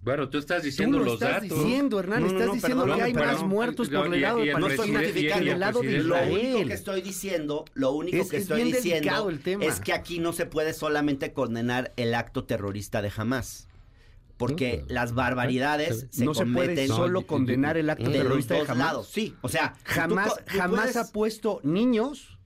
bueno, 0.00 0.28
tú 0.28 0.38
estás 0.38 0.62
diciendo 0.62 0.98
tú 0.98 1.04
lo 1.04 1.10
los 1.12 1.14
estás 1.14 1.42
datos. 1.42 1.58
diciendo, 1.58 1.98
Hernán, 1.98 2.22
no, 2.22 2.28
no, 2.28 2.38
estás 2.38 2.54
diciendo 2.54 2.82
perdón, 2.84 2.98
que 2.98 3.04
hay 3.04 3.12
perdón, 3.14 3.32
más 3.34 3.42
muertos 3.44 3.88
por 3.88 4.14
el 4.14 4.20
lado 4.20 4.38
de 4.38 4.52
Palestina 4.52 5.00
que 5.00 5.32
el 5.32 5.60
lado 5.60 5.80
de 5.80 5.96
Israel. 5.96 6.08
Lo 6.08 6.38
único 6.38 6.68
que 6.68 6.74
estoy 6.74 7.02
diciendo, 7.02 7.64
lo 7.74 7.92
único 7.92 8.16
es, 8.16 8.30
que 8.30 8.36
es 8.36 8.42
estoy 8.42 8.72
diciendo 8.72 9.30
es 9.60 9.80
que 9.80 9.92
aquí 9.92 10.18
no 10.20 10.32
se 10.32 10.46
puede 10.46 10.72
solamente 10.72 11.32
condenar 11.32 11.92
el 11.96 12.14
acto 12.14 12.44
terrorista 12.44 13.02
de 13.02 13.10
Hamas 13.14 13.66
porque 14.36 14.84
no, 14.86 14.94
las 14.94 15.14
barbaridades 15.14 16.06
se, 16.10 16.24
no 16.24 16.32
cometen. 16.32 16.68
se 16.68 16.74
puede 16.74 16.86
solo 16.86 17.20
no, 17.20 17.26
condenar 17.26 17.76
el 17.76 17.90
acto 17.90 18.08
de 18.08 18.18
terrorista 18.18 18.54
de 18.54 18.60
Hamas. 18.60 18.78
Lados, 18.78 19.08
sí, 19.08 19.34
o 19.42 19.48
sea, 19.48 19.74
jamás 19.82 20.36
tú, 20.36 20.44
tú 20.46 20.58
jamás 20.58 20.80
puedes... 20.80 20.96
ha 20.96 21.12
puesto 21.12 21.60
niños 21.64 22.37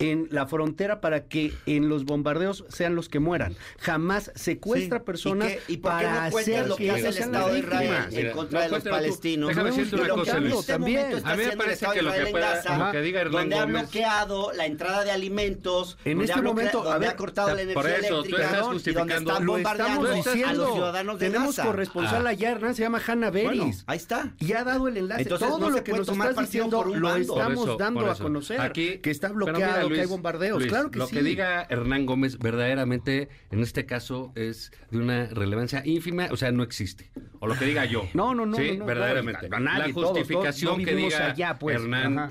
en 0.00 0.28
la 0.30 0.46
frontera 0.46 1.00
para 1.00 1.24
que 1.24 1.52
en 1.66 1.88
los 1.88 2.04
bombardeos 2.04 2.64
sean 2.68 2.94
los 2.94 3.08
que 3.08 3.20
mueran. 3.20 3.54
Jamás 3.78 4.32
secuestra 4.34 5.04
personas 5.04 5.52
¿Y, 5.68 5.74
y 5.74 5.76
para 5.76 6.24
hacer 6.24 6.66
lo 6.66 6.76
que, 6.76 6.90
hace 6.90 7.08
el 7.08 7.18
Estado 7.18 7.52
de 7.52 7.58
Israel 7.60 7.94
en 8.10 8.32
contra 8.32 8.62
de 8.62 8.68
los 8.70 8.82
palestinos. 8.82 9.48
Déjame 9.48 9.70
decirte 9.70 9.96
una 9.96 10.08
cosa, 10.08 10.40
Luis. 10.40 10.54
Este 10.54 10.72
también. 10.72 11.26
A 11.26 11.36
mí 11.36 11.44
que 11.92 12.02
lo 12.02 12.10
Gaza, 12.40 12.78
lo 12.78 12.92
que 12.92 13.24
donde 13.24 13.56
ha 13.56 13.64
bloqueado 13.66 14.52
la 14.52 14.66
entrada 14.66 15.04
de 15.04 15.10
alimentos, 15.10 15.98
en 16.04 16.20
este 16.22 16.40
momento 16.40 16.82
donde 16.82 17.06
ha 17.06 17.16
cortado 17.16 17.54
la 17.54 17.62
energía 17.62 17.96
eléctrica 17.96 18.62
y 18.84 18.92
donde 18.92 19.16
están 19.16 19.46
bombardeando 19.46 20.08
a 20.08 20.54
los 20.54 20.72
ciudadanos 20.72 21.18
de 21.18 21.26
Gaza. 21.28 21.38
Tenemos 21.38 21.56
corresponsal 21.60 22.26
allá, 22.26 22.52
Hernán, 22.52 22.74
se 22.74 22.82
llama 22.82 23.02
Hanna 23.06 23.30
Beris. 23.30 23.84
Ahí 23.86 23.98
está. 23.98 24.32
Y 24.38 24.52
ha 24.54 24.64
dado 24.64 24.88
el 24.88 24.96
enlace. 24.96 25.26
Todo 25.26 25.68
lo 25.68 25.84
que 25.84 25.92
nos 25.92 26.08
estás 26.08 26.36
diciendo 26.38 26.84
lo 26.84 27.16
estamos 27.16 27.76
dando 27.76 28.10
a 28.10 28.14
conocer. 28.16 28.72
Que 28.72 29.00
está 29.04 29.28
bloqueado 29.28 29.89
que 29.94 30.02
hay 30.02 30.06
bombardeos, 30.06 30.64
claro 30.66 30.90
que 30.90 30.98
lo 30.98 31.06
sí. 31.06 31.14
Lo 31.14 31.20
que 31.20 31.28
diga 31.28 31.66
Hernán 31.68 32.06
Gómez 32.06 32.38
verdaderamente 32.38 33.28
en 33.50 33.60
este 33.60 33.86
caso 33.86 34.32
es 34.34 34.72
de 34.90 34.98
una 34.98 35.26
relevancia 35.26 35.82
ínfima, 35.84 36.28
o 36.30 36.36
sea, 36.36 36.52
no 36.52 36.62
existe. 36.62 37.10
O 37.40 37.46
lo 37.46 37.56
que 37.56 37.64
diga 37.64 37.84
yo. 37.84 38.08
No, 38.14 38.34
no, 38.34 38.46
no. 38.46 38.56
Sí, 38.56 38.78
verdaderamente. 38.84 39.48
No, 39.48 39.60
nadie, 39.60 39.88
la 39.88 39.92
justificación 39.92 40.74
todos, 40.74 40.84
todos, 40.84 40.88
que 40.88 40.94
diga 40.94 41.26
allá, 41.30 41.58
pues. 41.58 41.76
Hernán 41.76 42.30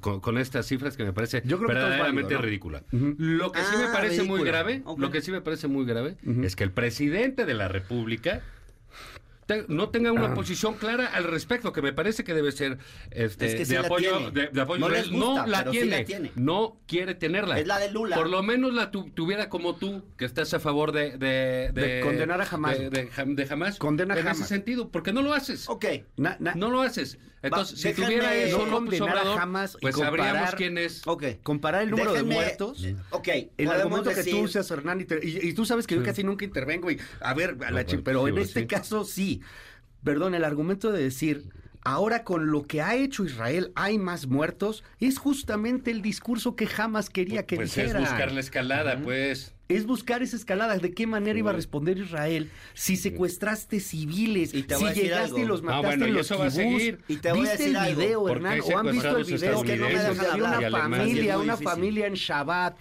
con, 0.00 0.38
estas 0.38 0.66
cifras 0.66 0.96
que 0.96 1.04
me 1.04 1.12
parece 1.12 1.42
yo 1.44 1.58
creo 1.58 1.68
verdaderamente 1.68 2.36
ridícula. 2.38 2.82
Lo 2.90 3.46
ah, 3.46 3.52
que 3.52 3.60
sí 3.60 3.76
me 3.76 3.88
parece 3.92 4.22
muy 4.22 4.42
grave, 4.44 4.82
lo 4.96 5.10
que 5.10 5.20
sí 5.20 5.30
me 5.30 5.40
parece 5.40 5.68
muy 5.68 5.84
grave 5.84 6.16
es 6.42 6.56
que 6.56 6.64
el 6.64 6.72
presidente 6.72 7.44
de 7.46 7.54
la 7.54 7.68
República 7.68 8.42
no 9.68 9.90
tenga 9.90 10.12
una 10.12 10.26
ah. 10.26 10.34
posición 10.34 10.74
clara 10.74 11.06
al 11.06 11.24
respecto, 11.24 11.72
que 11.72 11.82
me 11.82 11.92
parece 11.92 12.24
que 12.24 12.34
debe 12.34 12.52
ser 12.52 12.78
este, 13.10 13.64
de, 13.64 13.78
apoyo, 13.78 14.30
de, 14.30 14.60
apoyo, 14.60 14.88
no, 15.12 15.46
la, 15.46 15.64
tiene, 15.70 15.98
la, 15.98 16.04
tiene, 16.04 16.32
no 16.36 16.80
quiere 16.86 17.14
tenerla. 17.14 17.58
Es 17.58 17.66
la 17.66 17.78
de 17.78 17.90
Lula. 17.90 18.16
Por 18.16 18.28
lo 18.28 18.42
menos 18.42 18.72
la 18.74 18.90
tu, 18.90 19.10
tuviera 19.10 19.48
como 19.48 19.76
tú, 19.76 20.04
que 20.16 20.24
estás 20.24 20.52
a 20.54 20.60
favor 20.60 20.92
de... 20.92 21.18
De, 21.18 22.00
condenar 22.02 22.40
a 22.40 22.46
jamás. 22.46 22.78
De, 22.78 23.46
jamás. 23.46 23.78
Condena 23.78 24.14
en 24.14 24.22
jamás. 24.22 24.38
ese 24.38 24.48
sentido, 24.48 24.90
porque 24.90 25.12
no 25.12 25.22
lo 25.22 25.34
haces. 25.34 25.68
Ok. 25.68 25.86
No 26.16 26.70
lo 26.70 26.82
haces. 26.82 27.18
Entonces, 27.44 27.78
si 27.78 27.92
tuviera 27.92 28.34
eso 28.34 28.64
no 28.64 28.80
López 28.80 29.00
Obrador, 29.02 29.38
jamás 29.38 29.76
pues 29.78 29.94
comparar, 29.94 30.26
sabríamos 30.26 30.54
quién 30.54 30.78
es. 30.78 31.06
Ok. 31.06 31.24
Comparar 31.42 31.82
el 31.82 31.90
número 31.90 32.14
de 32.14 32.22
muertos. 32.22 32.82
Eh, 32.82 32.96
ok. 33.10 33.28
El 33.58 33.68
momento 33.84 34.10
que 34.14 34.24
tú 34.24 34.38
usas, 34.40 34.70
Hernán, 34.70 35.02
y, 35.02 35.04
te, 35.04 35.20
y, 35.22 35.52
tú 35.52 35.66
sabes 35.66 35.86
que 35.86 35.94
yo 35.94 36.02
casi 36.02 36.24
nunca 36.24 36.46
intervengo 36.46 36.90
y, 36.90 36.98
a 37.20 37.34
ver, 37.34 37.58
a 37.66 37.70
la 37.70 37.84
pues, 37.84 38.00
pero 38.02 38.26
en 38.26 38.34
pues 38.34 38.48
este 38.48 38.66
caso 38.66 39.04
sí. 39.04 39.33
Perdón, 40.02 40.34
el 40.34 40.44
argumento 40.44 40.92
de 40.92 41.02
decir, 41.02 41.44
ahora 41.84 42.24
con 42.24 42.50
lo 42.50 42.62
que 42.64 42.82
ha 42.82 42.94
hecho 42.96 43.24
Israel 43.24 43.72
hay 43.74 43.98
más 43.98 44.26
muertos, 44.26 44.84
es 45.00 45.18
justamente 45.18 45.90
el 45.90 46.02
discurso 46.02 46.56
que 46.56 46.66
jamás 46.66 47.10
quería 47.10 47.46
que 47.46 47.56
pues 47.56 47.74
dijera. 47.74 48.00
Es 48.00 48.10
buscar 48.10 48.32
la 48.32 48.40
escalada, 48.40 48.98
pues. 48.98 49.54
Es 49.68 49.86
buscar 49.86 50.22
esa 50.22 50.36
escalada. 50.36 50.76
¿De 50.76 50.92
qué 50.92 51.06
manera 51.06 51.38
iba 51.38 51.50
a 51.50 51.54
responder 51.54 51.96
Israel 51.96 52.50
si 52.74 52.96
secuestraste 52.96 53.80
civiles, 53.80 54.52
y 54.52 54.62
te 54.62 54.76
si 54.76 54.84
llegaste 54.92 55.40
y 55.40 55.46
los 55.46 55.62
mataste 55.62 55.86
ah, 55.86 55.88
bueno, 55.88 56.06
en 56.06 56.14
los. 56.14 56.30
Y 57.08 57.16
te 57.16 57.32
¿Viste 57.32 57.66
el 57.66 57.94
video, 57.94 58.28
Hernán? 58.28 58.60
¿O 58.60 58.78
han 58.78 58.90
visto 58.90 59.16
el 59.16 59.24
video? 59.24 59.62
Que 59.62 59.76
no 59.76 59.88
me 59.88 59.98
dejan. 59.98 60.42
Una 60.42 60.70
familia, 60.70 61.38
una 61.38 61.56
familia 61.56 62.06
en 62.06 62.14
Shabbat. 62.14 62.76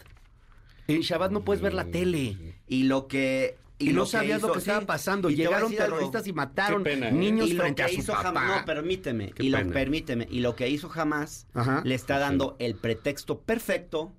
En 0.89 1.00
Shabbat 1.00 1.31
no 1.31 1.45
puedes 1.45 1.62
ver 1.62 1.74
la 1.74 1.86
tele. 1.86 2.57
Y 2.67 2.83
lo 2.83 3.08
que 3.08 3.56
y, 3.84 3.89
y 3.89 3.93
no 3.93 4.06
sabías 4.06 4.41
lo 4.41 4.52
que 4.52 4.60
estaba 4.60 4.82
pasando. 4.82 5.30
Llegaron 5.30 5.74
terroristas 5.74 6.24
algo. 6.24 6.30
y 6.30 6.34
mataron 6.34 6.84
pena, 6.84 7.10
¿eh? 7.10 7.12
niños 7.12 7.50
y 7.50 7.56
frente 7.56 7.84
lo 7.84 7.88
que 7.88 7.93
a 7.93 7.96
su 7.96 8.02
hizo 8.02 8.12
papá. 8.13 8.24
Jamás, 8.24 8.60
no, 8.60 8.65
permíteme. 8.65 9.34
Y 9.39 9.50
lo, 9.50 9.69
permíteme. 9.72 10.28
Y 10.30 10.39
lo 10.39 10.56
que 10.56 10.69
hizo 10.69 10.89
jamás 10.89 11.48
Ajá, 11.54 11.82
le 11.84 11.96
está 11.96 12.19
dando 12.19 12.56
sí. 12.60 12.65
el 12.65 12.76
pretexto 12.76 13.39
perfecto 13.39 14.13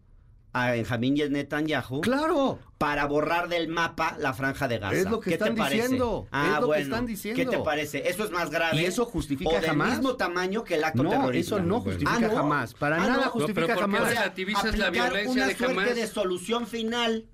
a 0.54 0.70
Benjamín 0.70 1.14
Netanyahu. 1.14 2.00
¡Claro! 2.00 2.60
Para 2.78 3.06
borrar 3.06 3.48
del 3.48 3.68
mapa 3.68 4.16
la 4.20 4.32
franja 4.34 4.68
de 4.68 4.78
Gaza. 4.78 4.94
Es 4.94 5.10
lo 5.10 5.18
que 5.18 5.30
¿Qué 5.30 5.34
están 5.34 5.56
te 5.56 5.62
diciendo. 5.62 6.28
Ah, 6.30 6.54
es 6.54 6.60
lo 6.60 6.66
bueno, 6.68 6.78
que 6.78 6.82
están 6.82 7.06
diciendo. 7.06 7.50
¿Qué 7.50 7.56
te 7.56 7.62
parece? 7.62 8.08
Eso 8.08 8.24
es 8.24 8.30
más 8.30 8.50
grave. 8.50 8.80
Y 8.80 8.84
eso 8.84 9.04
justifica 9.04 9.50
o 9.50 9.54
del 9.54 9.64
jamás. 9.64 9.90
mismo 9.90 10.14
tamaño 10.14 10.62
que 10.62 10.76
el 10.76 10.84
acto 10.84 11.02
no, 11.02 11.10
terrorista. 11.10 11.56
Eso 11.56 11.64
no 11.64 11.80
justifica 11.80 12.14
ah, 12.14 12.20
¿no? 12.20 12.36
jamás. 12.36 12.74
Para 12.74 12.96
ah, 12.96 13.06
nada 13.06 13.24
no. 13.24 13.30
justifica 13.32 13.66
pero 13.66 13.80
jamás. 13.80 14.08
Relativizas 14.08 14.78
la 14.78 14.90
violencia 14.90 15.30
una 15.32 15.46
de 15.48 15.56
suerte 15.56 15.74
jamás? 15.74 15.94
de 15.96 16.06
solución 16.06 16.66
final 16.68 17.26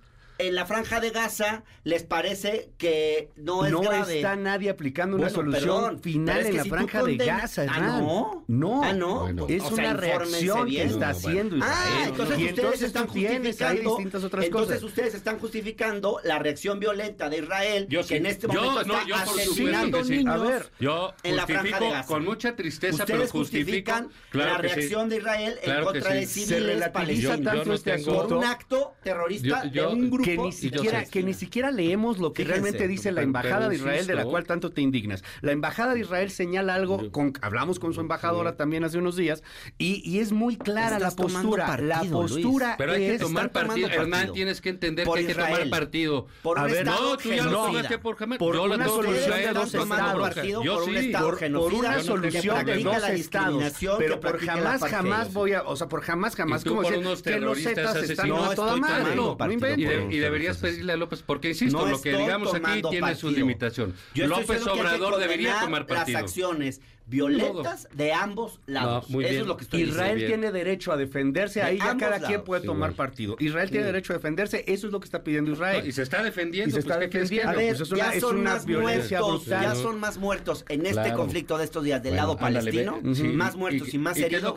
en 0.47 0.55
la 0.55 0.67
franja 0.67 1.01
de 1.01 1.11
Gaza 1.11 1.65
les 1.85 2.03
parece 2.03 2.71
que 2.79 3.31
no 3.37 3.65
es 3.65 3.73
no 3.73 3.93
está 3.93 4.37
nadie 4.37 4.71
aplicando 4.71 5.17
una 5.17 5.29
solución 5.29 6.01
final 6.01 6.41
es 6.41 6.47
en 6.47 6.57
la 6.57 6.65
franja 6.65 7.03
de 7.03 7.17
Gaza. 7.17 7.67
¿Ah, 7.69 7.99
no? 8.01 8.45
No. 8.49 8.83
Ah, 8.83 8.93
no? 8.93 9.29
Es 9.49 9.63
una 9.71 9.95
reacción 9.95 10.69
que 10.69 10.83
está 10.83 11.11
haciendo 11.11 11.57
Israel. 11.57 11.75
Ah, 11.75 12.05
entonces 12.09 12.39
ustedes 12.39 12.83
están 12.83 13.07
justificando. 13.07 13.91
Distintas 13.91 14.25
otras 14.25 14.45
entonces 14.45 14.83
ustedes 14.83 15.15
están 15.15 15.39
justificando 15.39 16.21
la 16.25 16.39
reacción 16.39 16.81
violenta 16.81 17.29
de 17.29 17.39
Israel 17.39 17.89
que 18.07 18.17
en 18.17 18.27
este 18.27 18.47
momento 18.47 18.81
está 18.81 19.07
yo 19.07 19.15
asesinando 19.17 20.05
sí. 20.05 20.19
niños 20.19 20.35
A 20.35 20.39
ver, 20.39 20.71
yo 20.79 21.15
en 21.23 21.37
la 21.37 21.47
franja 21.47 21.81
de 21.81 21.91
Gaza. 21.91 22.09
Con 22.09 22.25
mucha 22.25 22.57
tristeza, 22.57 23.03
ustedes 23.05 23.21
pero 23.21 23.33
justifican 23.33 24.11
la 24.33 24.59
reacción 24.59 25.09
de 25.09 25.17
Israel 25.17 25.59
en 25.63 25.85
contra 25.85 26.15
de 26.15 26.27
civiles 26.27 26.89
palestinos 26.89 27.67
este 27.69 27.99
por 27.99 28.33
un 28.33 28.45
acto 28.45 28.95
terrorista 29.03 29.65
de 29.65 29.87
un 29.87 30.11
grupo 30.11 30.30
que 30.37 30.43
ni 30.43 30.53
siquiera, 30.53 31.05
que 31.05 31.23
ni 31.23 31.35
siquiera 31.35 31.71
leemos 31.71 32.19
lo 32.19 32.33
que 32.33 32.45
realmente 32.45 32.89
dice 32.89 33.13
la 33.13 33.23
Embajada 33.23 33.69
de 33.69 33.77
Israel, 33.77 34.07
de 34.07 34.15
la 34.15 34.25
cual 34.25 34.45
tanto 34.45 34.71
te 34.71 34.81
indignas. 34.81 35.23
La 35.41 35.53
Embajada 35.53 35.95
de 35.95 36.01
Israel 36.01 36.31
señala 36.31 36.75
algo, 36.75 37.11
con, 37.11 37.33
hablamos 37.41 37.79
con 37.79 37.95
su 37.95 38.01
embajadora 38.01 38.57
también 38.57 38.85
hace 38.85 38.99
unos 38.99 39.17
días, 39.17 39.43
y, 39.79 40.03
y 40.09 40.21
es 40.21 40.33
muy 40.33 40.57
clara 40.57 40.97
Estás 40.97 41.17
la 41.17 41.23
postura. 41.23 41.67
Partido, 41.67 41.89
la 41.89 42.01
postura 42.11 42.67
Luis. 42.67 42.77
Pero 42.79 42.93
hay 42.93 42.99
que 43.01 43.15
es, 43.15 43.21
tomar 43.21 43.53
partido. 43.53 43.89
Hernán, 43.89 44.33
tienes 44.33 44.61
que 44.61 44.69
entender 44.71 45.07
que 45.07 45.19
hay 45.19 45.27
que 45.27 45.35
tomar 45.35 45.69
partido. 45.71 46.27
Por 46.43 46.59
a 46.59 46.65
ver, 46.65 46.87
no, 46.87 47.17
tú 47.17 47.33
ya 47.33 47.45
lo 47.45 47.67
tomaste 47.67 47.99
por 47.99 48.17
Jamás. 48.17 48.39
Por 48.39 48.55
yo 48.55 48.65
una 48.65 48.87
solución 48.87 49.37
de 49.39 49.53
dos 49.53 49.75
estados. 49.75 51.39
Por 51.53 51.75
una 51.75 52.03
solución 52.03 52.67
de 52.67 52.79
dos 52.83 53.09
estados. 53.09 53.75
Pero 53.99 54.21
por 54.21 54.39
jamás, 54.39 54.83
jamás 54.83 55.33
voy 55.33 55.53
a, 55.53 55.63
o 55.63 55.77
sea, 55.77 55.89
por 55.89 56.03
jamás, 56.03 56.37
jamás, 56.37 56.65
como 56.65 56.83
que 56.83 56.97
los 57.41 57.63
zetas 57.63 57.97
están 57.97 58.33
a 58.33 58.55
toda 58.55 58.77
madre. 58.77 59.17
No 59.17 59.37
inventes 59.51 60.11
deberías 60.21 60.59
pedirle 60.59 60.93
a 60.93 60.97
López, 60.97 61.23
porque 61.23 61.49
insisto, 61.49 61.79
no 61.79 61.87
lo 61.87 62.01
que 62.01 62.17
digamos 62.17 62.55
aquí 62.55 62.83
tiene 62.91 63.15
su 63.15 63.31
limitación. 63.31 63.95
Yo 64.15 64.27
López 64.27 64.67
Obrador 64.67 65.19
debería 65.19 65.61
tomar 65.61 65.87
partido. 65.87 66.21
Las 66.21 66.31
acciones 66.31 66.81
violentas 67.11 67.89
de 67.93 68.13
ambos 68.13 68.61
lados. 68.67 69.07
Eso 69.11 69.19
es 69.19 69.47
lo 69.47 69.57
que 69.57 69.65
estoy 69.65 69.83
Israel 69.83 70.15
diciendo. 70.15 70.49
tiene 70.49 70.53
derecho 70.53 70.93
a 70.93 70.97
defenderse, 70.97 71.63
ahí 71.63 71.79
ya 71.79 71.97
cada 71.97 72.21
quien 72.21 72.43
puede 72.43 72.65
tomar 72.65 72.95
partido. 72.95 73.37
Israel 73.41 73.69
tiene 73.71 73.87
derecho 73.87 74.13
a 74.13 74.17
defenderse, 74.17 74.65
eso 74.67 74.87
es 74.87 74.93
lo 74.93 75.01
que 75.01 75.07
está 75.07 75.23
pidiendo 75.23 75.53
Israel. 75.53 75.87
Y 75.87 75.93
se 75.93 76.03
está 76.03 76.23
defendiendo. 76.23 76.75
Se 76.75 76.83
pues, 76.83 77.01
defendiendo. 77.01 77.51
A 77.51 77.55
ver, 77.55 77.77
pues, 77.77 77.91
ya 77.91 78.21
son 78.21 78.43
más 78.43 78.67
muertos, 78.67 79.47
ya 79.47 79.75
son 79.75 80.01
más 80.01 80.19
muertos 80.19 80.65
en 80.69 80.87
este 80.87 81.13
conflicto 81.13 81.59
de 81.59 81.65
estos 81.65 81.85
días 81.85 82.03
del 82.03 82.17
lado 82.17 82.37
palestino, 82.37 83.01
más 83.03 83.57
muertos 83.57 83.93
y, 83.93 83.99
más 83.99 84.17
heridos. 84.17 84.55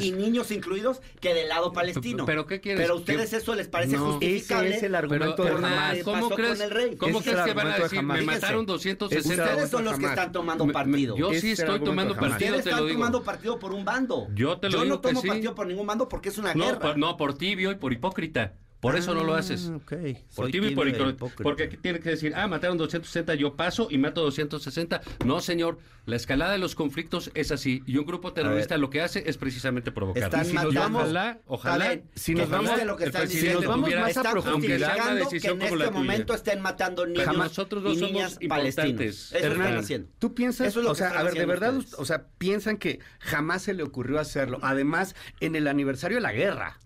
Y 0.00 0.12
niños 0.12 0.50
incluidos 0.52 1.02
que 1.20 1.34
del 1.34 1.48
lado 1.48 1.72
palestino. 1.72 2.24
¿Pero 2.24 2.46
qué 2.46 2.60
quieres? 2.60 2.82
Pero 2.82 2.94
a 2.94 2.96
ustedes 2.96 3.32
eso 3.32 3.54
les 3.54 3.68
parece 3.68 3.96
justificable. 3.96 4.68
Ese 4.68 4.76
es 4.78 4.82
el 4.84 4.94
argumento 4.94 5.44
de 5.44 5.50
Hamas. 5.50 5.98
¿Cómo 6.04 6.30
crees, 6.30 6.62
¿Cómo 6.98 7.20
crees 7.20 7.40
que 7.40 7.52
van 7.52 7.66
a 7.68 7.78
decir? 7.78 8.02
Me 8.02 8.22
mataron 8.22 8.64
260. 8.64 9.44
Ustedes 9.44 9.70
son 9.70 9.84
los 9.84 9.98
que 9.98 10.06
están 10.06 10.30
tomando 10.30 10.66
partido. 10.68 11.16
Yo 11.16 11.32
sí 11.34 11.50
estoy 11.50 11.80
tomando 11.80 11.95
tomando 11.96 12.14
partido, 12.14 12.56
Ustedes 12.56 12.66
están 12.66 12.88
tomando 12.88 13.22
partido 13.22 13.58
por 13.58 13.72
un 13.72 13.84
bando. 13.84 14.28
Yo 14.34 14.58
te 14.58 14.68
lo 14.68 14.78
Yo 14.78 14.84
no 14.84 15.00
tomo 15.00 15.22
partido 15.22 15.54
por 15.54 15.66
ningún 15.66 15.86
bando 15.86 16.08
porque 16.08 16.28
es 16.28 16.38
una 16.38 16.54
no, 16.54 16.64
guerra. 16.64 16.80
Por, 16.80 16.98
no, 16.98 17.16
por 17.16 17.34
tibio 17.34 17.70
y 17.70 17.76
por 17.76 17.92
hipócrita. 17.92 18.54
Por 18.86 18.96
eso 18.96 19.14
no 19.14 19.24
lo 19.24 19.34
haces. 19.34 19.68
Okay. 19.68 20.24
Por 20.34 20.50
tibio 20.50 20.70
y 20.70 20.74
por 20.74 20.86
hipócrita. 20.86 21.42
Porque 21.42 21.66
tienes 21.68 22.02
que 22.02 22.10
decir, 22.10 22.32
ah, 22.36 22.46
mataron 22.46 22.78
260, 22.78 23.34
yo 23.34 23.56
paso 23.56 23.88
y 23.90 23.98
mato 23.98 24.22
260. 24.22 25.00
No, 25.24 25.40
señor, 25.40 25.78
la 26.04 26.14
escalada 26.14 26.52
de 26.52 26.58
los 26.58 26.76
conflictos 26.76 27.32
es 27.34 27.50
así. 27.50 27.82
Y 27.84 27.96
un 27.96 28.06
grupo 28.06 28.32
terrorista 28.32 28.78
lo 28.78 28.88
que 28.90 29.00
hace 29.00 29.28
es 29.28 29.36
precisamente 29.38 29.90
provocar. 29.90 30.22
Están 30.22 30.44
si 30.44 30.54
vamos, 30.54 31.02
ojalá, 31.02 31.40
ojalá 31.46 31.98
si, 32.14 32.34
nos 32.36 32.48
vamos, 32.48 32.70
que 32.96 33.26
si 33.26 33.48
nos 33.48 33.66
vamos 33.66 33.90
más 33.92 34.16
a 34.16 34.30
profundidad, 34.30 34.94
que 35.28 35.48
en 35.48 35.62
este 35.62 35.90
momento 35.90 36.26
tuya. 36.26 36.36
estén 36.36 36.60
matando 36.60 37.06
niños 37.06 37.24
Jamás. 37.24 37.48
nosotros 37.48 37.82
no 37.82 37.92
y 37.92 37.96
niñas 37.96 38.34
somos 38.34 38.48
palestinos. 38.48 39.32
Hernán. 39.32 39.84
Tú 40.20 40.32
piensas, 40.32 40.68
eso 40.68 40.88
o 40.88 40.94
sea, 40.94 41.08
a 41.08 41.24
ver, 41.24 41.34
de 41.34 41.44
verdad, 41.46 41.76
ustedes. 41.76 41.98
o 41.98 42.04
sea, 42.04 42.26
piensan 42.38 42.76
que 42.76 43.00
jamás 43.18 43.62
se 43.62 43.74
le 43.74 43.82
ocurrió 43.82 44.20
hacerlo. 44.20 44.60
Además, 44.62 45.16
en 45.40 45.56
el 45.56 45.66
aniversario 45.66 46.18
de 46.18 46.22
la 46.22 46.32
guerra 46.32 46.78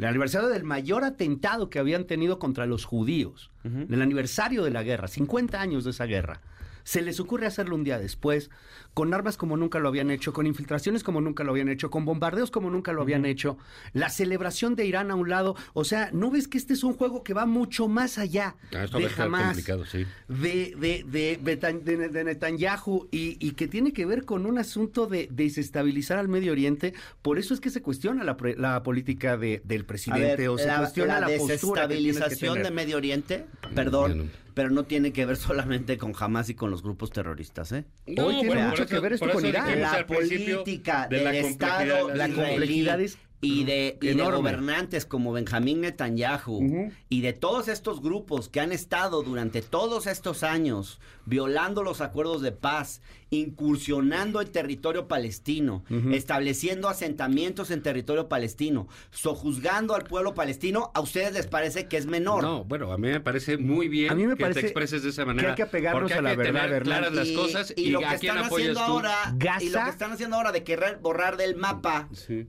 el 0.00 0.08
aniversario 0.08 0.48
del 0.48 0.64
mayor 0.64 1.04
atentado 1.04 1.68
que 1.70 1.78
habían 1.78 2.04
tenido 2.04 2.38
contra 2.38 2.66
los 2.66 2.84
judíos, 2.84 3.50
Ujú. 3.64 3.86
el 3.88 4.02
aniversario 4.02 4.64
de 4.64 4.70
la 4.70 4.82
guerra, 4.82 5.08
50 5.08 5.60
años 5.60 5.84
de 5.84 5.90
esa 5.90 6.06
guerra. 6.06 6.40
Se 6.82 7.02
les 7.02 7.20
ocurre 7.20 7.46
hacerlo 7.46 7.74
un 7.76 7.84
día 7.84 7.98
después, 7.98 8.50
con 8.94 9.14
armas 9.14 9.36
como 9.36 9.56
nunca 9.56 9.78
lo 9.78 9.88
habían 9.88 10.10
hecho, 10.10 10.32
con 10.32 10.46
infiltraciones 10.46 11.02
como 11.04 11.20
nunca 11.20 11.44
lo 11.44 11.52
habían 11.52 11.68
hecho, 11.68 11.90
con 11.90 12.04
bombardeos 12.04 12.50
como 12.50 12.70
nunca 12.70 12.92
lo 12.92 13.02
habían 13.02 13.24
hecho, 13.24 13.56
la 13.92 14.08
celebración 14.10 14.74
de 14.76 14.86
Irán 14.86 15.10
a 15.10 15.14
un 15.14 15.28
lado. 15.28 15.54
O 15.74 15.84
sea, 15.84 16.10
¿no 16.12 16.30
ves 16.30 16.48
que 16.48 16.58
este 16.58 16.72
es 16.74 16.82
un 16.84 16.94
juego 16.94 17.22
que 17.22 17.34
va 17.34 17.46
mucho 17.46 17.88
más 17.88 18.18
allá 18.18 18.56
Ah, 18.74 18.84
esto 18.84 18.98
de 18.98 19.08
complicado, 19.08 19.86
sí. 19.86 20.04
de, 20.28 20.74
de, 20.78 21.04
de, 21.08 21.38
Betan- 21.42 21.82
de- 21.82 22.08
de 22.08 22.24
Netanyahu 22.24 23.08
y, 23.10 23.36
y 23.44 23.52
que 23.52 23.68
tiene 23.68 23.92
que 23.92 24.06
ver 24.06 24.24
con 24.24 24.46
un 24.46 24.58
asunto 24.58 25.06
de 25.06 25.28
desestabilizar 25.30 26.18
al 26.18 26.28
Medio 26.28 26.52
Oriente? 26.52 26.94
Por 27.22 27.38
eso 27.38 27.54
es 27.54 27.60
que 27.60 27.70
se 27.70 27.82
cuestiona 27.82 28.24
la, 28.24 28.36
pre- 28.36 28.56
la 28.56 28.82
política 28.82 29.36
de- 29.36 29.62
del 29.64 29.84
presidente 29.84 30.36
ver, 30.36 30.48
o 30.48 30.58
se 30.58 30.66
la, 30.66 30.78
cuestiona 30.78 31.14
la 31.14 31.20
la, 31.20 31.26
que 31.28 31.38
que 31.38 31.42
desestabilización 31.46 32.62
de 32.62 32.70
Medio 32.70 32.96
Oriente, 32.96 33.46
perdón, 33.74 34.10
Bueno. 34.16 34.30
pero 34.54 34.70
no 34.70 34.84
tiene 34.84 35.12
que 35.12 35.24
ver 35.26 35.36
solamente 35.36 35.96
con 35.98 36.12
Hamas 36.18 36.48
y 36.50 36.54
con 36.54 36.70
los 36.70 36.82
grupos 36.82 37.10
terroristas, 37.10 37.72
¿eh? 37.72 37.84
Hoy 38.18 38.40
tiene 38.40 38.66
mucho 38.68 38.79
que 38.86 38.98
ver 39.00 39.12
esto 39.14 39.30
con 39.30 39.44
eso 39.44 39.48
Irán. 39.48 39.80
la 39.80 40.06
política 40.06 41.06
del 41.08 41.26
Estado 41.26 42.14
la 42.14 42.28
complejidad 42.28 43.00
es 43.00 43.18
y 43.42 43.64
de, 43.64 43.98
y 44.02 44.08
de 44.08 44.22
gobernantes 44.22 45.06
como 45.06 45.32
Benjamín 45.32 45.80
Netanyahu 45.80 46.90
y 47.08 47.20
de 47.22 47.32
todos 47.32 47.68
estos 47.68 48.02
grupos 48.02 48.48
que 48.50 48.60
han 48.60 48.70
estado 48.72 49.22
durante 49.22 49.62
todos 49.62 50.06
estos 50.06 50.42
años 50.42 51.00
violando 51.24 51.82
los 51.82 52.00
acuerdos 52.00 52.42
de 52.42 52.52
paz, 52.52 53.00
incursionando 53.30 54.40
en 54.40 54.48
territorio 54.52 55.08
palestino, 55.08 55.84
estableciendo 56.12 56.88
asentamientos 56.88 57.70
en 57.70 57.82
territorio 57.82 58.28
palestino, 58.28 58.88
sojuzgando 59.10 59.94
al 59.94 60.04
pueblo 60.04 60.34
palestino, 60.34 60.90
¿a 60.94 61.00
ustedes 61.00 61.32
les 61.32 61.46
parece 61.46 61.86
que 61.88 61.96
es 61.96 62.06
menor? 62.06 62.42
No, 62.42 62.64
bueno, 62.64 62.92
a 62.92 62.98
mí 62.98 63.08
me 63.08 63.20
parece 63.20 63.56
muy 63.58 63.88
bien 63.88 64.10
A 64.10 64.14
mí 64.14 64.26
me 64.26 64.34
que 64.36 64.42
parece 64.42 64.60
te 64.60 64.66
expreses 64.66 65.02
de 65.02 65.10
esa 65.10 65.22
que 65.22 65.26
manera. 65.26 65.48
hay 65.50 65.54
que 65.56 65.62
apegarnos 65.62 66.02
porque 66.02 66.14
a 66.14 66.22
la 66.22 66.30
hay 66.30 66.36
que 66.36 66.42
verdad, 66.42 66.64
tener 66.66 66.82
claras 66.82 67.12
las 67.12 67.28
Y- 67.28 67.34
cosas 67.34 67.72
y, 67.76 67.82
y, 67.82 67.90
lo 67.90 68.00
que 68.00 68.14
están 68.14 68.38
haciendo 68.38 68.74
tú. 68.80 68.80
ahora 68.92 69.14
Gaza- 69.36 69.64
y 69.64 69.68
lo 69.70 69.84
que 69.84 69.90
están 69.90 70.12
haciendo 70.12 70.36
ahora 70.36 70.52
de 70.52 70.62
querer 70.64 70.98
borrar 70.98 71.36
del 71.36 71.56
mapa 71.56 72.08
Sí. 72.12 72.46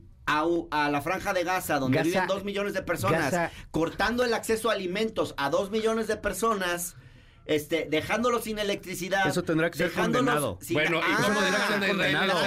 A, 0.71 0.89
la 0.89 1.01
franja 1.01 1.33
de 1.33 1.43
Gaza, 1.43 1.79
donde 1.79 1.97
Gaza- 1.97 2.07
viven 2.09 2.27
dos 2.27 2.43
millones 2.43 2.73
de 2.73 2.81
personas, 2.83 3.31
Gaza- 3.31 3.51
cortando 3.71 4.23
el 4.23 4.33
acceso 4.33 4.69
a 4.69 4.73
alimentos 4.73 5.33
a 5.37 5.49
dos 5.49 5.71
millones 5.71 6.07
de 6.07 6.17
personas, 6.17 6.95
este, 7.47 7.87
dejándolos 7.89 8.43
sin 8.43 8.59
electricidad. 8.59 9.27
Eso 9.27 9.43
tendrá 9.43 9.71
que 9.71 9.77
ser 9.79 9.89
dejándolos 9.89 10.25
condenado. 10.27 10.57
sin- 10.61 10.75
Bueno, 10.75 10.99
¿y 10.99 11.01
Ah, 11.01 11.07
dirán 11.07 11.33
tendrá 11.33 11.57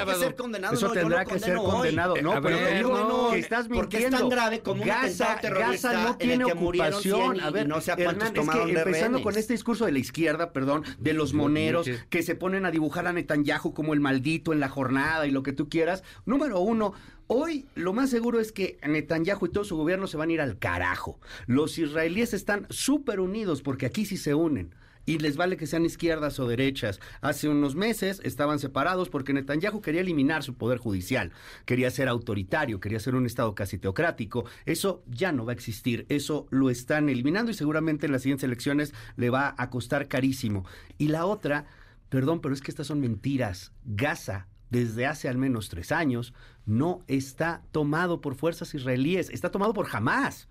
que 0.05 0.14
ser 0.14 0.35
condenado. 0.37 0.75
Eso 0.75 0.87
no, 0.88 0.94
yo 0.94 1.01
tendrá 1.01 1.25
que 1.25 1.31
ser 1.38 1.40
condeno 1.57 1.62
hoy. 1.64 1.70
condenado. 1.73 2.14
No, 2.23 2.31
pero 2.40 2.57
ver, 2.57 2.68
te 2.68 2.75
digo 2.77 2.99
no, 2.99 3.31
que 3.33 3.38
estás 3.40 3.68
mintiendo. 3.68 3.75
porque 3.83 3.99
es 4.05 4.11
tan 4.11 4.29
grave 4.29 4.61
como 4.61 4.83
un 4.85 4.90
atentado 4.90 5.40
terrorista 5.40 5.92
Gaza 5.92 6.03
no 6.05 6.09
en 6.11 6.12
el 6.12 6.18
tiene 6.38 6.44
que 6.44 6.55
murieron 6.55 6.88
ocupación. 6.94 7.20
100 7.35 7.37
y- 7.37 7.40
a 7.40 7.51
ver, 7.51 7.64
y 7.66 7.68
no 7.68 7.81
sé 7.81 7.92
a 7.92 7.97
cuántos 7.97 8.29
Hernán, 8.29 8.49
es 8.49 8.55
que 8.55 8.73
de 8.73 8.81
empezando 8.81 9.23
con 9.23 9.37
este 9.37 9.53
discurso 9.53 9.85
de 9.85 9.92
la 9.92 9.99
izquierda, 9.99 10.53
perdón, 10.53 10.85
de 10.99 11.12
los 11.12 11.35
moneros 11.35 11.87
que 12.09 12.23
se 12.23 12.35
ponen 12.37 12.64
a 12.64 12.70
dibujar 12.70 13.07
a 13.09 13.12
Netanyahu 13.12 13.75
como 13.75 13.94
el 13.94 14.01
maldito 14.01 14.53
en 14.53 14.61
la 14.61 14.68
jornada 14.68 15.27
y 15.27 15.33
lo 15.33 15.42
que 15.42 15.53
tú 15.53 15.68
quieras. 15.68 16.05
Número 16.25 16.61
uno, 16.61 16.94
Hoy 17.27 17.67
lo 17.75 17.95
más 17.95 18.11
seguro 18.11 18.39
es 18.39 18.53
que 18.53 18.79
Netanyahu 18.87 19.47
y 19.47 19.49
todo 19.49 19.65
su 19.65 19.77
gobierno 19.77 20.07
se 20.07 20.19
van 20.19 20.29
a 20.29 20.33
ir 20.33 20.41
al 20.43 20.59
carajo. 20.59 21.19
Los 21.47 21.79
israelíes 21.79 22.35
están 22.35 22.67
súper 22.69 23.19
unidos 23.19 23.63
porque 23.63 23.87
aquí 23.87 24.05
sí 24.05 24.19
se 24.19 24.35
unen. 24.35 24.75
Y 25.07 25.19
les 25.19 25.37
vale 25.37 25.57
que 25.57 25.67
sean 25.67 25.85
izquierdas 25.85 26.39
o 26.39 26.47
derechas. 26.47 27.01
Hace 27.21 27.49
unos 27.49 27.77
meses 27.77 28.21
estaban 28.25 28.59
separados 28.59 29.11
porque 29.11 29.33
Netanyahu 29.33 29.81
quería 29.81 30.01
eliminar 30.01 30.43
su 30.43 30.55
poder 30.55 30.79
judicial. 30.79 31.33
Quería 31.65 31.91
ser 31.91 32.09
autoritario, 32.09 32.81
quería 32.81 33.01
ser 33.01 33.15
un 33.15 33.27
Estado 33.27 33.55
casi 33.55 33.79
teocrático. 33.79 34.45
Eso 34.67 35.03
ya 35.07 35.33
no 35.33 35.45
va 35.47 35.53
a 35.53 35.55
existir. 35.55 36.07
Eso 36.09 36.47
lo 36.51 36.71
están 36.71 37.09
eliminando 37.09 37.51
y 37.51 37.55
seguramente 37.55 38.07
en 38.07 38.13
las 38.13 38.23
siguientes 38.23 38.45
elecciones 38.45 38.95
le 39.17 39.31
va 39.31 39.55
a 39.57 39.71
costar 39.71 40.09
carísimo. 40.09 40.65
Y 40.97 41.09
la 41.09 41.27
otra, 41.27 41.67
perdón, 42.09 42.41
pero 42.41 42.55
es 42.55 42.61
que 42.61 42.71
estas 42.71 42.87
son 42.87 43.01
mentiras. 43.01 43.73
Gaza 43.85 44.47
desde 44.70 45.07
hace 45.07 45.29
al 45.29 45.38
menos 45.38 45.68
tres 45.68 45.92
años, 45.92 46.35
no 46.66 47.05
está 47.07 47.62
tomado 47.72 48.20
por 48.20 48.35
fuerzas 48.35 48.74
israelíes, 48.74 49.31
está 49.31 49.50
tomado 49.50 49.72
por 49.72 49.88
Hamas. 49.94 50.48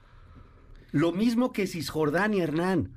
Lo 0.91 1.11
mismo 1.11 1.51
que 1.51 1.67
Cisjordania, 1.67 2.43
Hernán. 2.43 2.93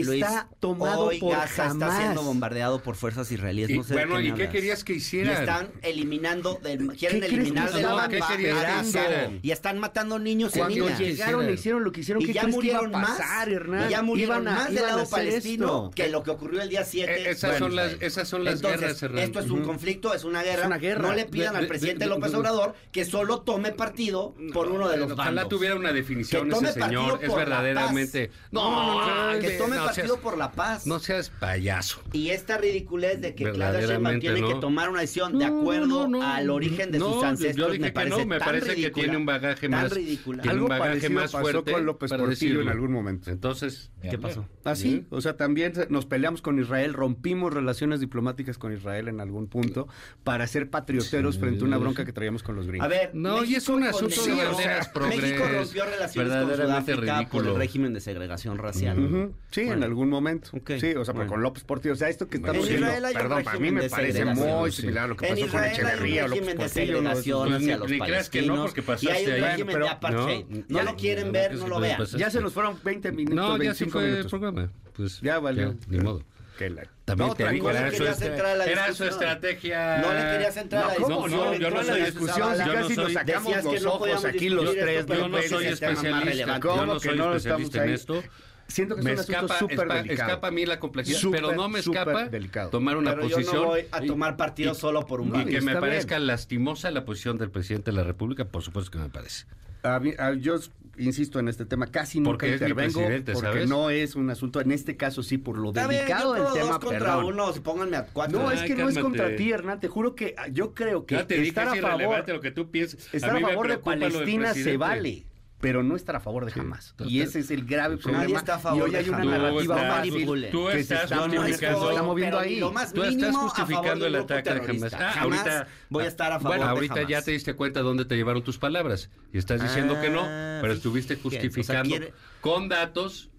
Está 0.00 0.10
Luis, 0.12 0.24
tomado 0.60 1.04
hoy 1.06 1.18
por 1.20 1.32
Gaza 1.36 1.70
Hamas. 1.70 1.88
está 1.88 1.96
siendo 2.02 2.22
bombardeado 2.22 2.82
por 2.82 2.96
fuerzas 2.96 3.30
israelíes. 3.30 3.70
Y, 3.70 3.76
no 3.78 3.84
sé 3.84 3.94
de 3.94 4.06
bueno, 4.06 4.20
¿y 4.20 4.24
qué 4.26 4.32
hablas. 4.32 4.48
querías 4.48 4.84
que 4.84 4.92
Y 4.94 4.96
hicieran? 4.96 5.36
están 5.40 5.70
eliminando, 5.82 6.58
del- 6.62 6.78
quieren 6.96 7.20
¿Qué 7.20 7.26
crees 7.26 7.40
eliminar 7.42 7.68
estaban 7.68 7.96
mapa 7.96 8.08
¿Qué 8.08 8.16
que? 8.36 9.40
Y 9.42 9.50
están 9.50 9.78
matando 9.78 10.18
niños 10.18 10.54
y 10.54 10.58
Cuando 10.58 10.84
niñas. 10.84 10.98
llegaron 10.98 11.48
e 11.48 11.52
hicieron 11.52 11.84
lo 11.84 11.92
que 11.92 12.00
hicieron, 12.00 12.22
Y 12.22 12.26
¿qué 12.26 12.32
ya 12.32 12.42
crees 12.42 12.56
que 12.58 12.66
iba 12.66 12.78
a 12.78 12.82
murieron 12.82 13.00
más. 13.02 13.18
pasar, 13.18 13.48
Hernán? 13.48 13.88
Y 13.88 13.90
ya 13.90 14.02
murieron 14.02 14.44
más 14.44 14.72
del 14.72 14.82
lado 14.82 15.06
palestino 15.08 15.66
esto. 15.66 15.90
que 15.94 16.08
lo 16.08 16.22
que 16.22 16.30
ocurrió 16.30 16.62
el 16.62 16.68
día 16.68 16.84
7. 16.84 17.12
Eh, 17.12 17.30
esas 17.30 17.58
son 17.58 17.74
las- 17.76 17.96
esas 18.00 18.28
son 18.28 18.44
las 18.44 18.54
Entonces, 18.54 18.80
guerras, 18.80 19.02
Hernán. 19.02 19.24
Esto 19.24 19.40
es 19.40 19.50
un 19.50 19.62
conflicto, 19.62 20.14
es 20.14 20.24
una 20.24 20.42
guerra. 20.42 20.66
una 20.66 20.78
guerra. 20.78 21.02
No 21.08 21.14
le 21.14 21.24
pidan 21.26 21.52
De- 21.52 21.58
al 21.58 21.62
de- 21.64 21.68
presidente 21.68 22.04
de- 22.04 22.10
López 22.10 22.32
de- 22.32 22.38
Obrador 22.38 22.74
que 22.92 23.04
solo 23.04 23.40
tome 23.40 23.72
partido 23.72 24.34
por 24.52 24.68
uno 24.68 24.88
de 24.88 24.96
los 24.96 25.12
Ojalá 25.12 25.42
bandos. 25.42 25.48
tuviera 25.48 25.74
una 25.76 25.92
definición 25.92 26.50
ese 26.52 26.72
señor. 26.72 27.18
Es 27.22 27.28
la 27.28 27.34
verdaderamente. 27.36 28.30
No, 28.50 28.70
no, 28.70 29.32
no, 29.34 29.38
que 29.40 29.50
tome 29.50 29.76
no 29.82 29.86
partido 29.86 30.06
seas- 30.14 30.18
por 30.20 30.38
la 30.38 30.52
paz. 30.52 30.86
No 30.86 30.98
seas 30.98 31.30
payaso. 31.30 32.02
Y 32.12 32.30
esta 32.30 32.58
ridiculez 32.58 33.20
de 33.20 33.34
que 33.34 33.50
Claudia 33.52 33.86
Sheinbaum 33.86 34.20
tiene 34.20 34.42
que 34.42 34.54
tomar 34.56 34.90
una 34.90 35.00
decisión 35.00 35.38
de 35.38 35.44
acuerdo 35.44 36.08
al 36.22 36.50
origen 36.50 36.90
de 36.92 36.98
No, 36.98 37.14
sus 37.14 37.24
ancestros 37.24 37.56
Yo 37.56 37.72
dije 37.72 37.80
me 37.80 37.86
que 37.88 37.92
parece 37.92 38.16
no, 38.18 38.26
me 38.26 38.38
que 38.74 38.90
tiene 38.90 39.16
un 39.16 39.26
bagaje 39.26 39.68
tan 39.68 39.82
más. 39.82 39.92
ridícula. 39.92 40.42
Tiene 40.42 40.52
Algo 40.52 40.64
un 40.66 40.68
bagaje 40.70 41.08
más 41.10 41.32
pasó 41.32 41.42
fuerte. 41.42 41.72
con 41.72 41.86
López 41.86 42.10
Portillo 42.10 42.28
decirlo. 42.30 42.62
en 42.62 42.68
algún 42.68 42.92
momento. 42.92 43.30
Entonces. 43.30 43.90
¿Qué 44.02 44.18
pasó? 44.18 44.46
Así, 44.64 45.06
o 45.10 45.20
sea, 45.20 45.36
también 45.36 45.72
nos 45.88 46.06
peleamos 46.06 46.42
con 46.42 46.58
Israel, 46.58 46.92
rompimos 46.92 47.52
relaciones 47.54 48.00
diplomáticas 48.00 48.58
con 48.58 48.72
Israel 48.72 49.08
en 49.08 49.20
algún 49.20 49.46
punto 49.48 49.86
para 50.24 50.46
ser 50.46 50.70
patrioteros 50.70 51.38
frente 51.38 51.62
a 51.62 51.66
una 51.66 51.78
bronca 51.78 52.04
que 52.04 52.12
traíamos 52.12 52.42
con 52.42 52.56
los 52.56 52.66
gringos. 52.66 52.84
A 52.86 52.88
ver, 52.88 53.10
No, 53.14 53.44
y 53.44 53.54
es 53.54 53.68
un 53.68 53.84
asunto 53.84 54.24
de 54.24 54.34
banderas 54.44 54.88
progres, 54.88 55.20
México 55.22 55.44
rompió 55.52 55.84
relaciones 55.84 56.14
con 56.32 56.48
verdaderamente 56.48 56.92
Sudáfrica 56.92 57.12
por 57.14 57.18
ridículo. 57.20 57.50
el 57.52 57.56
régimen 57.58 57.94
de 57.94 58.00
segregación 58.00 58.58
racial. 58.58 59.32
Sí, 59.50 59.61
en 59.62 59.68
Bueno. 59.68 59.86
algún 59.86 60.08
momento. 60.10 60.50
Ok, 60.54 60.70
Sí, 60.80 60.94
o 60.94 61.04
sea, 61.04 61.12
pero 61.12 61.14
bueno. 61.14 61.30
con 61.32 61.42
López 61.42 61.64
Portillo. 61.64 61.94
O 61.94 61.96
sea, 61.96 62.08
esto 62.08 62.28
que 62.28 62.38
Bueno, 62.38 62.52
estamos 62.54 62.68
en 62.68 62.72
viendo, 62.74 62.86
Israel 62.86 63.04
hay 63.04 63.12
un 63.14 63.18
perdón, 63.20 63.44
para 63.44 63.56
mí 63.56 63.62
régimen 63.62 63.74
me 63.74 63.80
de 63.82 63.90
parece 63.90 64.24
muy 64.24 64.70
sí. 64.70 64.80
similar 64.82 65.04
a 65.04 65.06
lo 65.08 65.16
que 65.16 65.26
En 65.26 65.32
pasó 65.34 65.40
con 65.40 65.48
Israel 65.48 65.64
un 65.66 65.72
Echeverría, 65.72 66.22
López 66.22 66.30
régimen 66.30 66.56
de 66.58 66.64
Portillo. 66.64 67.02
¿no? 67.02 67.10
Pues 67.10 67.90
ni- 67.90 67.98
creas 68.00 68.30
que 68.30 68.42
no, 68.42 68.62
porque 68.62 68.82
pasaste 68.82 69.12
ahí. 69.42 69.64
Pero- 69.64 69.86
no, 70.10 70.26
no 70.68 70.78
ya- 70.78 70.82
lo 70.84 70.96
quieren 70.96 71.26
no, 71.26 71.32
ver, 71.32 71.54
no 71.54 71.64
sí, 71.64 71.68
lo 71.70 71.80
vean. 71.80 71.96
pues, 71.96 72.12
Ya 72.12 72.30
se 72.30 72.40
nos 72.40 72.52
fueron 72.52 72.78
20 72.82 73.12
minutos, 73.12 73.34
No, 73.36 73.48
ya 73.62 73.74
se 73.74 73.84
25 73.84 73.98
fue 73.98 74.18
el 74.18 74.26
programa. 74.26 74.70
Pues, 74.94 75.20
Ya 75.20 75.38
valió. 75.38 75.74
ni 75.88 75.98
modo. 75.98 76.22
La- 76.60 76.84
También 77.04 77.28
No, 77.30 77.34
te 77.34 77.48
digo, 77.48 77.70
era, 77.70 77.90
su, 77.90 78.04
era 78.04 78.92
su 78.94 79.04
estrategia. 79.04 79.98
No 79.98 80.12
le 80.12 80.20
querías 80.30 80.56
entrar 80.56 80.84
a 80.84 80.86
la 80.88 80.94
No, 80.94 81.00
¿cómo 81.00 81.16
discusión. 81.26 81.40
no? 81.40 81.54
Yo 81.54 81.58
no 81.58 81.66
entró 81.66 81.80
a 81.80 81.84
soy 81.84 81.98
la 82.00 82.06
discusión, 82.06 82.52
si 82.52 82.58
yo 82.58 82.66
no 82.66 82.72
casi 82.74 82.94
nos 82.96 83.04
soy- 83.04 83.14
sacamos 83.14 83.64
los 83.64 83.82
no 83.82 83.92
ojos 83.92 84.24
aquí 84.24 84.48
los 84.48 84.72
tres. 84.72 85.00
Yo 85.00 85.06
pero 85.06 85.28
no 85.28 85.42
soy 85.42 85.66
especialista. 85.66 86.54
Yo 86.54 86.60
¿Cómo 86.60 86.86
no 86.86 86.94
que 87.00 87.08
soy 87.08 87.18
no 87.18 87.28
lo 87.30 87.36
especialista 87.36 87.82
en 87.84 87.90
estamos 87.90 88.12
ahí? 88.12 88.20
esto. 88.22 88.22
Siento 88.68 88.94
que 88.94 89.00
es 89.00 89.04
Me 89.04 89.12
un 89.12 89.18
asunto 89.18 89.32
escapa, 89.40 89.58
súper 89.58 89.78
espa- 89.78 89.94
delicado. 90.02 90.28
escapa 90.30 90.48
a 90.48 90.50
mí 90.50 90.64
la 90.66 90.80
complejidad, 90.80 91.18
Súper, 91.18 91.40
pero 91.42 91.54
no 91.54 91.68
me 91.68 91.82
súper 91.82 92.00
escapa 92.08 92.28
delicado. 92.28 92.70
tomar 92.70 92.96
una 92.96 93.10
Pero 93.14 93.28
yo 93.28 93.36
posición. 93.36 93.56
no 93.62 93.66
voy 93.68 93.80
a 93.92 94.04
y- 94.04 94.06
tomar 94.06 94.36
partido 94.36 94.72
y- 94.72 94.74
solo 94.74 95.06
por 95.06 95.20
un 95.20 95.28
Y 95.28 95.30
No, 95.30 95.44
que 95.44 95.50
está 95.58 95.60
me 95.64 95.70
bien. 95.72 95.80
parezca 95.80 96.18
lastimosa 96.18 96.90
la 96.90 97.04
posición 97.04 97.36
del 97.38 97.50
presidente 97.50 97.90
de 97.90 97.96
la 97.98 98.04
República, 98.04 98.44
por 98.46 98.62
supuesto 98.62 98.90
que 98.90 98.98
me 98.98 99.08
parece. 99.10 99.44
A 99.82 99.98
mí- 99.98 100.14
a- 100.18 100.32
yo 100.34 100.54
insisto 100.96 101.38
en 101.40 101.48
este 101.48 101.64
tema, 101.64 101.86
casi 101.88 102.20
nunca 102.20 102.30
Porque 102.30 102.54
es 102.54 102.60
intervengo 102.60 103.00
porque 103.00 103.34
¿sabes? 103.40 103.68
no 103.68 103.90
es 103.90 104.14
un 104.14 104.30
asunto, 104.30 104.60
en 104.60 104.70
este 104.72 104.96
caso 104.96 105.22
sí, 105.22 105.38
por 105.38 105.58
lo 105.58 105.68
Está 105.70 105.86
bien, 105.88 106.02
delicado 106.02 106.36
yo 106.36 106.44
del 106.44 106.52
tema, 106.52 106.66
dos 106.68 106.78
contra 106.78 106.98
perdón. 107.16 107.24
uno, 107.24 107.52
pónganme 107.64 107.96
a 107.96 108.06
cuatro. 108.06 108.38
No, 108.40 108.50
es 108.52 108.60
Ay, 108.60 108.68
que 108.68 108.74
no 108.76 108.88
es 108.88 108.94
cálmate. 108.94 109.18
contra 109.18 109.36
ti, 109.36 109.50
Hernán, 109.50 109.80
te 109.80 109.88
juro 109.88 110.14
que 110.14 110.34
yo 110.52 110.72
creo 110.74 111.04
que 111.04 111.16
Ya 111.16 111.26
te 111.26 111.34
dije, 111.34 111.48
estar 111.48 111.68
a 111.68 111.74
es 111.74 111.80
favor, 111.80 111.96
irrelevante 112.00 112.32
lo 112.32 112.40
que 112.40 112.50
tú 112.52 112.70
pienses. 112.70 113.08
estar 113.12 113.36
a, 113.36 113.40
favor 113.40 113.68
de 113.68 113.78
Palestina 113.78 114.54
se 114.54 114.76
vale. 114.76 115.24
Pero 115.62 115.82
no 115.84 115.94
estar 115.94 116.16
a 116.16 116.20
favor 116.20 116.44
de 116.44 116.50
Sí. 116.52 116.58
Entonces, 116.60 116.90
Y 117.06 117.20
ese 117.20 117.38
es 117.38 117.50
el 117.52 117.64
grave 117.64 117.96
problema. 117.96 118.24
Nadie 118.24 118.34
está 118.34 118.56
a 118.56 118.58
favor 118.58 118.78
y 118.78 118.82
hoy 118.82 118.96
hay 118.96 119.08
una 119.08 119.24
narrativa 119.24 119.76
estás- 119.76 119.96
manipulable 119.96 120.48
tú 120.48 120.66
que 120.66 120.72
se 120.72 120.94
está, 120.94 121.16
justificando- 121.18 122.04
moviendo 122.04 122.38
ahí. 122.40 122.58
lo 122.58 122.72
más 122.72 122.92
Tú 122.92 123.04
estás 123.04 123.36
justificando 123.36 124.06
el 124.06 124.16
ataque 124.16 124.50
de 124.50 124.60
terrorista. 124.60 124.98
Ah, 125.08 125.12
Jamás 125.12 125.38
ahorita 125.38 125.68
voy 125.88 126.04
a 126.04 126.08
estar 126.08 126.32
a 126.32 126.40
favor 126.40 126.48
Bueno, 126.58 126.64
de 126.64 126.70
ahorita 126.70 127.08
ya 127.08 127.22
te 127.22 127.30
diste 127.30 127.54
cuenta 127.54 127.80
dónde 127.80 128.04
te 128.04 128.16
llevaron 128.16 128.42
tus 128.42 128.58
palabras 128.58 129.08
y 129.32 129.38
estás 129.38 129.62
diciendo 129.62 130.00
que 130.00 130.10
no, 130.10 130.22
Ah, 130.24 130.58
pero 130.60 130.72
estuviste 130.74 131.14
fíjate, 131.16 131.28
o 131.28 131.30
sea, 131.30 131.40
justificando 131.50 131.88
quiere- 131.90 132.12
con 132.40 132.68
datos, 132.68 133.30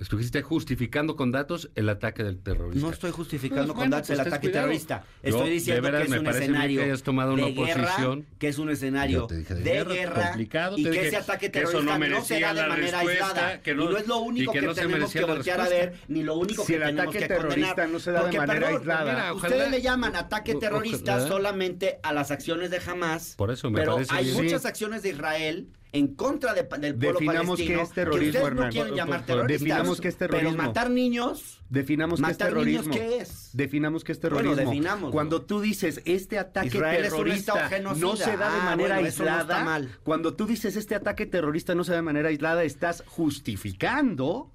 estuviste 0.00 0.42
justificando 0.42 1.16
con 1.16 1.30
datos 1.32 1.70
el 1.74 1.88
ataque 1.88 2.22
del 2.24 2.38
terrorista. 2.38 2.86
No 2.86 2.92
estoy 2.92 3.10
justificando 3.10 3.64
Pues, 3.64 3.68
con 3.74 3.76
bueno, 3.78 3.96
datos 3.96 4.08
pues, 4.08 4.18
el 4.20 4.26
ataque 4.26 4.48
cuidado. 4.48 4.64
terrorista. 4.66 5.04
Estoy 5.22 5.48
de 5.48 5.50
diciendo 5.50 5.82
veras, 5.82 6.00
que 6.08 6.14
es 6.14 6.20
un 6.20 6.26
escenario 6.26 6.80
que 6.82 7.02
tomado 7.02 7.34
una 7.34 7.46
de 7.46 7.52
guerra, 7.52 7.82
posición. 7.84 8.26
que 8.38 8.48
es 8.48 8.58
un 8.58 8.70
escenario 8.70 9.26
de 9.26 9.42
de, 9.42 9.62
guerra, 9.62 9.92
guerra, 9.94 10.22
complicado, 10.28 10.78
y 10.78 10.84
que 10.84 11.06
ese 11.08 11.16
ataque 11.16 11.48
terrorista 11.50 11.98
no 11.98 12.08
no, 12.08 12.24
se 12.24 12.40
da 12.40 12.54
de 12.54 12.66
manera 12.66 12.98
respuesta, 13.02 13.26
aislada. 13.26 13.62
que 13.62 13.74
no- 13.74 13.84
y 13.84 13.86
no 13.88 13.96
es 13.98 14.06
lo 14.06 14.18
único 14.18 14.52
que 14.52 14.60
que, 14.60 14.66
no 14.66 14.74
se 14.74 14.80
tenemos 14.82 15.12
que 15.12 15.24
voltear 15.24 15.60
a 15.60 15.68
ver, 15.68 15.94
ni 16.08 16.22
lo 16.22 16.36
único 16.36 16.62
Si 16.64 16.72
que 16.72 16.76
el 16.78 16.82
tenemos 16.84 17.02
ataque 17.06 17.18
que 17.18 17.28
terrorista 17.28 17.68
condenar. 17.68 17.88
no 17.90 17.98
se 18.00 18.10
da 18.12 18.18
de 18.18 18.22
Porque, 18.24 18.38
manera 18.38 18.60
perdón, 18.66 18.78
aislada. 18.80 19.12
Mira, 19.12 19.32
ojalá- 19.34 19.54
Ustedes 19.56 19.70
le 19.70 19.82
llaman 19.82 20.16
ataque 20.16 20.52
Ojalá. 20.52 20.60
terrorista 20.60 21.26
solamente 21.28 21.98
a 22.02 22.12
las 22.12 22.30
acciones 22.30 22.70
de 22.70 22.80
Hamas. 22.86 23.34
Por 23.36 23.50
eso 23.50 23.70
me 23.70 23.80
pero 23.80 23.98
hay 24.10 24.32
muchas 24.32 24.64
acciones 24.66 25.02
de 25.02 25.10
Israel 25.10 25.68
en 25.92 26.08
contra 26.14 26.52
de- 26.52 26.62
del 26.62 26.94
pueblo 26.96 27.18
Definamos 27.20 27.46
palestino 27.58 27.76
qué 27.78 27.82
es 27.82 27.90
terrorismo, 27.92 28.26
ustedes 28.26 28.42
no 28.42 28.48
Hernán. 28.48 28.70
quieren 28.72 28.94
llamar 28.94 29.24
terroristas. 29.26 29.60
definamos 29.60 30.00
qué 30.00 30.08
es 30.08 30.16
terrorismo. 30.16 30.50
Pero 30.56 30.62
matar 30.62 30.90
niños, 30.90 31.60
Definamos 31.70 32.20
qué 32.20 32.26
es 32.26 32.28
matar 32.38 32.52
niños, 32.54 32.84
terrorismo. 32.84 32.94
¿qué 32.94 33.18
es? 33.22 33.50
Definamos 33.52 34.04
qué 34.04 34.12
es 34.12 34.20
Bueno, 34.20 34.36
terrorismo. 34.38 34.70
definámoslo. 34.70 35.12
Cuando 35.12 35.42
tú 35.42 35.60
dices 35.60 36.02
este 36.04 36.38
ataque 36.38 36.68
Israel 36.68 37.04
es 37.04 37.12
un 37.12 37.18
terrorista 37.18 37.52
no 37.98 38.16
se 38.16 38.36
da 38.36 38.50
de 38.52 38.60
Ah, 38.60 38.64
manera 38.64 38.74
bueno, 38.76 39.00
no 39.00 39.06
aislada, 39.06 39.40
está 39.40 39.64
mal. 39.64 39.90
cuando 40.04 40.34
tú 40.34 40.46
dices 40.46 40.76
este 40.76 40.94
ataque 40.94 41.26
terrorista 41.26 41.74
no 41.74 41.82
se 41.84 41.92
da 41.92 41.96
de 41.96 42.02
manera 42.02 42.28
aislada, 42.28 42.62
estás 42.64 43.02
justificando 43.06 44.52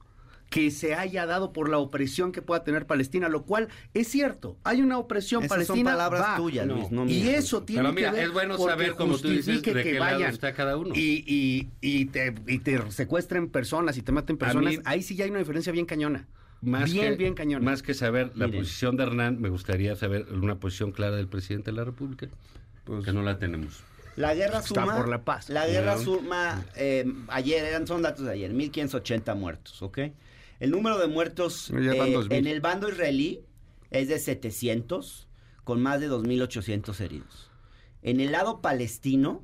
que 0.51 0.69
se 0.69 0.95
haya 0.95 1.25
dado 1.25 1.53
por 1.53 1.69
la 1.69 1.77
opresión 1.77 2.33
que 2.33 2.41
pueda 2.41 2.63
tener 2.65 2.85
Palestina, 2.85 3.29
lo 3.29 3.43
cual 3.43 3.69
es 3.93 4.09
cierto. 4.09 4.57
Hay 4.65 4.81
una 4.81 4.97
opresión 4.99 5.43
Esas 5.45 5.65
son 5.65 5.65
palestina. 5.65 5.91
palabras 5.91 6.21
va. 6.21 6.35
tuyas, 6.35 6.67
Luis, 6.67 6.91
no 6.91 7.05
y 7.07 7.29
eso 7.29 7.63
tiene 7.63 7.83
Pero 7.83 7.93
mira, 7.93 8.09
que 8.11 8.17
ver 8.17 8.25
es 8.27 8.33
bueno 8.33 8.57
saber, 8.57 8.95
como 8.95 9.17
tú 9.17 9.29
dices, 9.29 9.61
de 9.61 9.73
que 9.73 9.81
qué 9.81 9.93
lado 9.93 10.15
vayan 10.15 10.29
está 10.33 10.53
cada 10.53 10.75
uno. 10.75 10.93
Y, 10.93 11.23
y, 11.25 11.69
y 11.79 12.05
te, 12.07 12.35
y 12.47 12.59
te 12.59 12.91
secuestren 12.91 13.47
personas 13.49 13.97
y 13.97 14.01
te 14.01 14.11
maten 14.11 14.35
personas. 14.37 14.73
mí- 14.73 14.79
Ahí 14.83 15.01
sí 15.03 15.15
ya 15.15 15.23
hay 15.23 15.29
una 15.29 15.39
diferencia 15.39 15.71
bien 15.71 15.85
cañona. 15.85 16.27
Más 16.61 16.91
bien, 16.91 17.11
que, 17.13 17.15
bien 17.17 17.33
cañona. 17.33 17.63
Más 17.63 17.81
que 17.81 17.93
saber 17.93 18.33
la 18.35 18.47
Miren. 18.47 18.61
posición 18.63 18.97
de 18.97 19.03
Hernán, 19.03 19.39
me 19.39 19.47
gustaría 19.47 19.95
saber 19.95 20.27
una 20.33 20.55
posición 20.59 20.91
clara 20.91 21.15
del 21.15 21.27
presidente 21.29 21.71
de 21.71 21.77
la 21.77 21.85
República, 21.85 22.27
Pues, 22.83 23.05
que 23.05 23.13
no 23.13 23.21
la 23.23 23.39
tenemos. 23.39 23.83
La 24.17 24.35
guerra 24.35 24.57
Está 24.59 24.81
suma. 24.81 24.97
por 24.97 25.07
la 25.07 25.23
paz. 25.23 25.49
La 25.49 25.65
guerra 25.65 25.97
suma. 25.97 26.65
eh, 26.75 27.05
ayer, 27.29 27.63
eran, 27.63 27.87
son 27.87 28.01
datos 28.01 28.25
de 28.25 28.33
ayer, 28.33 28.51
1580 28.51 29.33
muertos, 29.33 29.81
¿ok? 29.81 29.99
El 30.62 30.69
número 30.69 31.00
de 31.00 31.08
muertos 31.08 31.71
eh, 31.71 31.74
2000. 31.74 32.32
en 32.32 32.45
el 32.45 32.62
bando 32.62 32.88
israelí 32.88 33.41
es 33.89 34.08
de 34.08 34.19
700, 34.19 35.28
con 35.63 35.82
más 35.82 36.00
de 36.00 36.06
2800 36.06 37.02
heridos. 37.02 37.50
En 38.04 38.19
el 38.19 38.32
lado 38.32 38.62
palestino, 38.62 39.43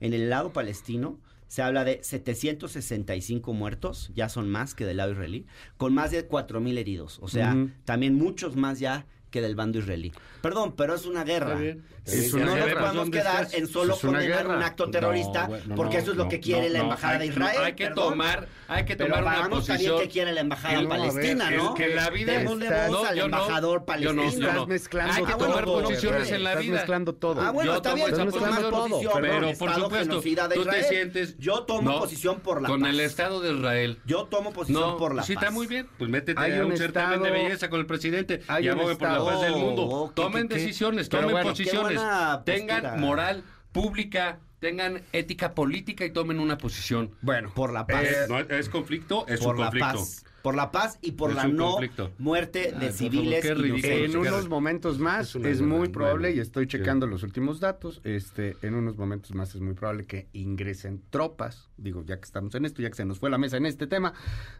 en 0.00 0.12
el 0.12 0.28
lado 0.28 0.52
palestino, 0.52 1.18
se 1.46 1.62
habla 1.62 1.84
de 1.84 2.04
765 2.04 3.54
muertos, 3.54 4.12
ya 4.14 4.28
son 4.28 4.50
más 4.50 4.74
que 4.74 4.84
del 4.84 4.98
lado 4.98 5.12
israelí, 5.12 5.46
con 5.78 5.94
más 5.94 6.10
de 6.10 6.26
4000 6.26 6.76
heridos. 6.76 7.18
O 7.22 7.28
sea, 7.28 7.56
también 7.86 8.14
muchos 8.14 8.54
más 8.54 8.78
ya 8.78 9.06
que 9.30 9.40
del 9.42 9.54
bando 9.56 9.78
israelí. 9.78 10.12
Perdón, 10.40 10.74
pero 10.76 10.94
es 10.94 11.04
una 11.06 11.24
guerra. 11.24 11.58
Es 12.04 12.32
no 12.32 12.40
una 12.42 12.56
nos 12.56 12.68
podemos 12.72 12.94
¿Dónde 12.94 13.18
quedar 13.18 13.42
estás? 13.44 13.54
en 13.54 13.66
solo 13.68 13.94
Es 13.94 14.02
una 14.04 14.18
condenar 14.20 14.38
guerra. 14.44 14.56
un 14.56 14.62
acto 14.62 14.90
terrorista, 14.90 15.42
No, 15.42 15.48
bueno, 15.48 15.74
porque 15.74 15.98
eso 15.98 16.12
es 16.12 16.16
lo 16.16 16.26
que 16.26 16.40
quiere 16.40 16.68
no, 16.68 16.72
la 16.72 16.78
embajada 16.80 17.18
de 17.18 17.26
Israel. 17.26 17.58
hay 17.64 17.72
que 17.74 17.84
perdón. 17.88 18.10
tomar, 18.12 18.48
hay 18.66 18.84
que 18.86 18.96
Pero 18.96 19.08
tomar 19.10 19.22
una 19.24 19.32
veamos 19.32 19.66
también 19.66 19.90
posición. 19.90 20.00
qué 20.00 20.08
quiere 20.08 20.32
la 20.32 20.40
embajada 20.40 20.88
palestina, 20.88 21.50
es 21.50 21.56
¿no? 21.62 21.74
que 21.74 21.88
la 21.94 22.08
vida 22.08 22.32
Démosle 22.38 22.64
está- 22.64 22.88
voz 22.88 23.02
No, 23.02 23.08
al 23.08 23.18
embajador 23.18 23.80
yo 23.80 23.84
palestino. 23.84 24.14
no, 24.14 24.22
yo 24.22 24.28
Estás 24.38 24.54
no. 24.54 24.66
mezclando 24.66 25.12
Hay 25.14 25.24
que 25.24 25.32
todo. 25.32 25.46
tomar 25.48 25.64
todo, 25.66 25.82
posiciones 25.82 26.30
en 26.32 26.44
la 26.44 26.50
Estás 26.50 26.64
vida. 26.64 26.74
mezclando 26.76 27.14
todo. 27.14 27.40
Ah, 27.42 27.50
bueno, 27.50 27.70
Yo 27.72 27.76
está 27.76 27.90
tomo 27.90 28.04
bien, 28.06 28.16
tú 28.16 28.16
tomas 28.38 28.60
posición, 28.62 29.12
pero, 29.20 29.52
por 29.58 29.74
supuesto, 29.74 29.98
genocida 29.98 30.48
de 30.48 30.54
tú 30.54 30.62
te 30.62 30.68
Israel. 30.68 30.86
sientes- 30.88 31.38
Yo 31.38 31.62
tomo 31.64 31.98
posición 32.00 32.40
por 32.40 32.62
la 32.62 32.68
con 32.68 32.80
paz. 32.80 32.90
el 32.90 33.00
Estado 33.00 33.40
de 33.40 33.52
Israel. 33.52 33.98
Yo 34.06 34.24
tomo 34.24 34.52
posición 34.54 34.96
por 34.96 35.14
la 35.14 35.24
sí 35.24 35.34
paz. 35.34 35.42
está 35.42 35.52
muy 35.54 35.66
bien. 35.66 35.88
Pues 35.98 36.08
métete 36.10 36.40
a 36.58 36.64
un 36.64 36.74
certamen 36.74 37.22
de 37.22 37.30
belleza 37.30 37.68
con 37.68 37.80
el 37.80 37.86
presidente 37.86 38.40
hay 38.48 38.64
y 38.64 38.68
un 38.70 38.78
abogue 38.78 38.96
por 38.96 39.08
la 39.10 39.17
paz 39.24 39.40
del 39.40 39.50
estado- 39.52 39.66
mundo. 39.66 39.82
Oh, 39.86 40.08
¿qué- 40.08 40.14
tomen 40.14 40.48
qué- 40.48 40.54
decisiones, 40.54 41.08
tomen 41.08 41.30
bueno, 41.30 41.50
posiciones, 41.50 42.00
tengan 42.44 42.82
postura. 42.82 42.96
moral 43.00 43.44
pública, 43.72 44.38
tengan 44.60 45.02
ética 45.12 45.54
política 45.54 46.04
y 46.04 46.10
tomen 46.10 46.40
una 46.40 46.58
posición. 46.58 47.12
Bueno, 47.22 47.52
Por 47.54 47.72
la 47.72 47.86
paz. 47.86 48.04
eh, 48.04 48.26
No, 48.28 48.38
es 48.40 48.68
conflicto, 48.68 49.26
es 49.28 49.40
por 49.40 49.54
un 49.54 49.60
la 49.60 49.66
conflicto. 49.66 49.92
paz. 49.98 50.24
Por 50.42 50.54
la 50.54 50.70
paz 50.70 50.98
y 51.02 51.12
por 51.12 51.30
Es 51.30 51.36
la 51.36 51.46
no 51.48 51.72
conflicto. 51.72 52.12
muerte 52.18 52.72
Ah, 52.74 52.78
de 52.78 52.92
civiles. 52.92 53.44
En 53.44 54.16
unos 54.16 54.48
momentos 54.48 54.98
más 54.98 55.34
Es 55.36 55.60
muy 55.60 55.88
probable, 55.88 56.32
y 56.32 56.38
estoy 56.40 56.64
sí. 56.64 56.70
checando 56.70 57.06
los 57.06 57.22
últimos 57.22 57.60
datos, 57.60 58.00
este, 58.04 58.56
en 58.62 58.74
unos 58.74 58.96
momentos 58.96 59.34
más 59.34 59.54
es 59.54 59.60
muy 59.60 59.74
probable 59.74 60.06
que 60.06 60.28
ingresen 60.32 61.02
tropas, 61.10 61.68
digo, 61.76 62.02
ya 62.06 62.16
que 62.18 62.24
estamos 62.24 62.54
en 62.54 62.64
esto, 62.64 62.80
ya 62.82 62.88
que 62.88 62.94
se 62.96 63.04
nos 63.04 63.18
fue 63.18 63.30
la 63.30 63.36
mesa 63.38 63.56
en 63.58 63.66
este 63.66 63.86
tema, 63.86 64.14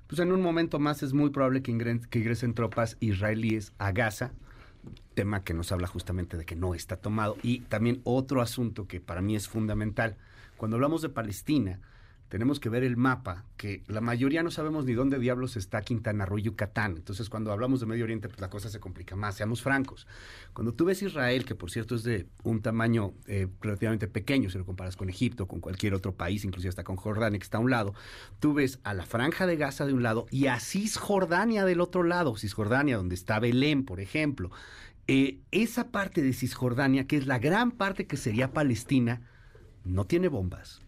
pues 0.09 0.19
en 0.21 0.31
un 0.33 0.43
momento 0.43 0.79
más 0.79 1.03
es 1.03 1.13
muy 1.13 1.31
probable 1.31 1.63
que, 1.63 1.73
ingren- 1.73 2.07
que 2.09 2.19
ingresen 2.19 2.55
tropas 2.55 2.97
israelíes 3.01 3.73
a 3.79 3.93
Gaza, 3.93 4.33
tema 5.15 5.43
que 5.43 5.55
nos 5.55 5.73
habla 5.73 5.87
justamente 5.87 6.37
de 6.37 6.45
que 6.45 6.57
no 6.57 6.75
está 6.75 6.97
tomado. 6.97 7.37
Y 7.43 7.61
también 7.61 8.01
otro 8.05 8.41
asunto 8.43 8.87
que 8.87 9.01
para 9.01 9.21
mí 9.21 9.37
es 9.37 9.49
fundamental, 9.49 10.17
cuando 10.57 10.77
hablamos 10.77 11.03
de 11.03 11.09
Palestina, 11.09 11.81
tenemos 12.29 12.61
que 12.61 12.69
ver 12.69 12.85
el 12.85 12.97
mapa, 12.97 13.45
que 13.57 13.83
la 13.87 14.01
mayoría 14.01 14.43
no 14.43 14.51
sabemos 14.51 14.85
ni 14.85 14.93
dónde 14.93 15.19
diablos 15.19 15.57
está 15.57 15.81
Quintana 15.81 16.27
Roo 16.27 16.39
Yucatán. 16.39 16.97
Entonces, 16.97 17.31
cuando 17.31 17.53
hablamos 17.53 17.81
de 17.81 17.87
Medio 17.87 18.05
Oriente, 18.05 18.29
pues 18.29 18.41
la 18.41 18.51
cosa 18.51 18.69
se 18.69 18.81
complica 18.81 19.17
más, 19.17 19.37
seamos 19.37 19.63
francos. 19.63 20.07
Cuando 20.53 20.75
tú 20.75 20.85
ves 20.85 21.03
Israel, 21.03 21.45
que 21.45 21.55
por 21.55 21.71
cierto 21.71 21.95
es 21.95 22.03
de 22.03 22.27
un 22.43 22.61
tamaño 22.61 23.15
eh, 23.27 23.49
relativamente 23.61 24.09
pequeño, 24.09 24.51
si 24.51 24.59
lo 24.59 24.67
comparas 24.67 24.97
con 24.97 25.09
Egipto, 25.09 25.49
con 25.49 25.61
cualquier 25.61 25.95
otro 25.95 26.15
país, 26.15 26.45
inclusive 26.45 26.69
hasta 26.69 26.85
con 26.85 26.97
Jordania, 26.97 27.39
que 27.39 27.45
está 27.45 27.59
a 27.59 27.63
un 27.63 27.71
lado, 27.71 27.95
tú 28.41 28.53
ves 28.53 28.79
a 28.85 28.93
la 28.93 29.07
franja 29.07 29.47
de 29.47 29.57
Gaza 29.57 29.87
de 29.87 29.95
un 29.95 30.03
lado 30.03 30.27
y 30.31 30.47
a 30.47 30.61
Cisjordania 30.61 31.65
del 31.65 31.81
otro 31.81 32.03
lado, 32.03 32.37
Cisjordania, 32.37 32.99
donde 32.99 33.15
está 33.15 33.41
Belén, 33.41 33.85
por 33.85 34.01
ejemplo. 34.01 34.51
Eh, 35.07 35.39
esa 35.51 35.91
parte 35.91 36.21
de 36.21 36.35
Cisjordania, 36.35 37.07
que 37.07 37.17
es 37.17 37.27
la 37.27 37.39
gran 37.39 37.71
parte 37.71 38.07
que 38.07 38.19
sería 38.19 38.53
Palestina, 38.53 39.23
no 39.85 40.05
tiene 40.05 40.29
bombas, 40.29 40.83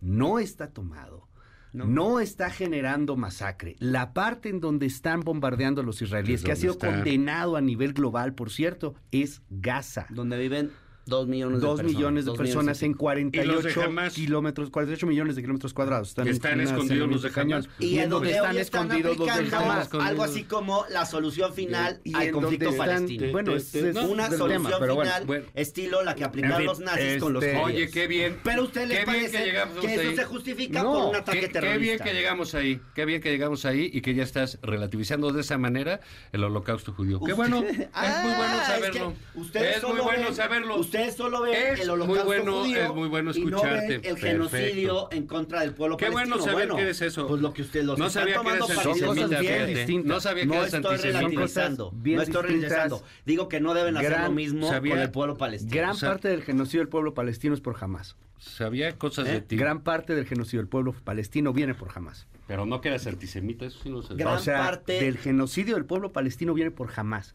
no 0.00 0.38
está 0.38 0.70
tomado, 0.72 1.28
no, 1.72 2.18
está 2.20 2.50
generando 2.50 3.16
masacre. 3.16 3.76
La 3.78 4.12
parte 4.14 4.48
en 4.48 4.60
donde 4.60 4.86
están 4.86 5.20
bombardeando 5.20 5.82
a 5.82 5.84
los 5.84 6.00
israelíes, 6.00 6.40
Es 6.40 6.44
que 6.46 6.52
ha 6.52 6.56
sido 6.56 6.72
está. 6.72 6.88
condenado 6.88 7.56
a 7.56 7.60
nivel 7.60 7.92
global, 7.92 8.34
por 8.34 8.50
cierto, 8.50 8.94
es 9.12 9.42
Gaza. 9.50 10.06
Donde 10.10 10.38
viven 10.38 10.70
dos 11.08 11.26
millones 11.26 11.60
de 11.60 11.66
Dos 11.66 11.76
personas. 11.80 11.96
millones 11.96 12.24
de 12.24 12.28
dos 12.30 12.38
personas 12.38 12.82
en 12.82 12.90
y 12.90 12.94
pico. 12.94 13.02
48 13.44 13.82
Hamas? 13.82 14.14
kilómetros, 14.14 14.70
48 14.70 15.06
millones 15.06 15.36
de 15.36 15.42
kilómetros 15.42 15.74
cuadrados. 15.74 16.08
Están 16.08 16.28
en 16.28 16.60
escondidos 16.60 17.08
los 17.08 17.22
de 17.22 17.30
cañón. 17.30 17.66
Y, 17.78 17.86
Y 17.86 17.94
en 17.98 18.04
en 18.04 18.10
donde 18.10 18.30
están 18.30 18.56
están 18.56 18.86
escondidos 18.86 19.18
los 19.18 19.28
aplicando 19.28 19.64
Hamas. 19.72 19.88
algo 19.94 20.22
así 20.22 20.44
como 20.44 20.84
la 20.90 21.04
solución 21.06 21.52
final 21.54 22.00
Y 22.04 22.14
al 22.14 22.22
en 22.22 22.32
donde 22.32 22.46
conflicto 22.46 22.70
están- 22.70 22.86
palestino. 22.86 23.32
Bueno, 23.32 23.54
es, 23.56 23.74
es 23.74 23.96
una 23.96 24.26
solución 24.30 24.48
tema, 24.64 24.70
pero 24.78 24.94
bueno, 24.94 25.10
final 25.10 25.26
bueno. 25.26 25.46
estilo 25.54 26.02
la 26.02 26.14
que 26.14 26.24
aplicaron 26.24 26.60
En 26.60 26.66
los 26.66 26.80
nazis 26.80 27.16
con 27.18 27.32
los 27.32 27.42
este- 27.42 27.56
judíos. 27.58 27.76
Oye, 27.76 27.90
qué 27.90 28.06
bien. 28.06 28.38
Pero 28.44 28.64
usted 28.64 28.82
le 28.88 28.88
Qué 28.88 29.04
bien 29.04 29.06
parece 29.06 29.38
que 29.38 29.44
llegamos 29.44 29.78
que 29.78 29.94
eso 29.94 30.08
ahí. 30.10 30.16
se 30.16 30.24
justifica 30.24 30.82
No, 30.82 30.92
por 30.92 31.08
un 31.10 31.16
ataque 31.16 31.40
Qué, 31.40 31.46
qué 31.46 31.52
terrorista. 31.52 31.78
bien 31.78 31.98
que 31.98 32.12
llegamos 32.14 32.54
ahí, 32.54 32.80
qué 32.94 33.04
bien 33.04 33.20
que 33.20 33.30
llegamos 33.30 33.64
ahí 33.64 33.90
y 33.92 34.00
que 34.00 34.14
ya 34.14 34.22
estás 34.22 34.58
relativizando 34.62 35.32
de 35.32 35.40
esa 35.40 35.58
manera 35.58 36.00
el 36.32 36.44
holocausto 36.44 36.92
judío. 36.92 37.18
Qué 37.18 37.32
Usted- 37.32 37.36
bueno, 37.36 37.58
es 37.68 37.76
muy 37.78 38.32
bueno 38.34 38.56
Ah, 38.58 38.64
saberlo. 38.66 39.14
es 39.34 39.80
que 39.80 39.86
muy 39.86 40.00
bueno 40.00 40.32
saberlo. 40.34 40.76
Ustedes 40.98 41.16
solo 41.16 41.42
ven 41.42 41.54
Es 41.54 41.80
el 41.80 41.86
muy 41.86 41.94
holocausto 41.94 42.24
bueno, 42.24 42.60
judío 42.62 42.82
es 42.82 42.94
muy 42.94 43.08
bueno 43.08 43.30
y 43.34 43.44
no 43.44 43.62
ven 43.62 43.74
escucharte. 43.74 44.08
el 44.08 44.16
genocidio 44.18 44.48
Perfecto. 44.50 45.08
en 45.12 45.26
contra 45.26 45.60
del 45.60 45.74
pueblo 45.74 45.96
Qué 45.96 46.06
palestino. 46.06 46.36
bueno 46.36 46.44
saber 46.50 46.68
bueno, 46.68 46.78
eres 46.82 47.00
eso. 47.02 47.26
Pues 47.26 47.40
lo 47.42 47.52
que 47.52 47.62
usted 47.62 47.84
los 47.84 47.98
no 47.98 48.06
están 48.06 48.22
sabía 48.24 48.40
que 48.42 48.48
eres 48.48 48.58
Son 48.66 48.70
antisemita, 48.88 49.06
cosas 49.06 49.40
bien 49.40 49.66
distintas. 49.66 50.06
No 50.08 50.20
sabía 50.20 50.42
que 50.42 50.46
No 50.48 50.54
eres 50.54 50.74
estoy 50.74 50.96
relativizando. 50.96 51.92
No 52.04 52.22
estoy 52.22 52.42
relativizando. 52.42 53.02
Digo 53.26 53.48
que 53.48 53.60
no 53.60 53.74
deben 53.74 53.96
hacer 53.96 54.20
lo 54.20 54.30
mismo 54.32 54.68
sabía- 54.68 54.94
con 54.94 55.02
el 55.02 55.10
pueblo 55.10 55.36
palestino. 55.36 55.72
Gran 55.74 55.90
O 55.90 55.94
sea- 55.94 56.08
parte 56.10 56.28
del 56.28 56.42
genocidio 56.42 56.80
del 56.80 56.88
pueblo 56.88 57.14
palestino 57.14 57.54
es 57.54 57.60
por 57.60 57.76
Hamas. 57.82 58.16
Sabía 58.38 58.96
cosas 58.96 59.26
¿Eh? 59.28 59.32
de 59.32 59.40
ti. 59.40 59.56
Gran 59.56 59.80
parte 59.82 60.14
del 60.14 60.24
genocidio 60.26 60.60
del 60.60 60.68
pueblo 60.68 60.92
palestino 60.92 61.52
viene 61.52 61.74
por 61.74 61.90
Hamas. 61.94 62.26
Pero 62.46 62.66
no 62.66 62.80
que 62.80 62.88
eras 62.88 63.06
antisemita, 63.06 63.66
eso 63.66 63.78
sí 63.82 63.90
no 63.90 64.00
sé. 64.02 64.14
Gran 64.14 64.34
o 64.36 64.38
sea, 64.38 64.58
parte- 64.58 65.00
del 65.04 65.18
genocidio 65.18 65.74
del 65.74 65.84
pueblo 65.84 66.12
palestino 66.12 66.54
viene 66.54 66.70
por 66.70 66.90
Hamas. 66.96 67.34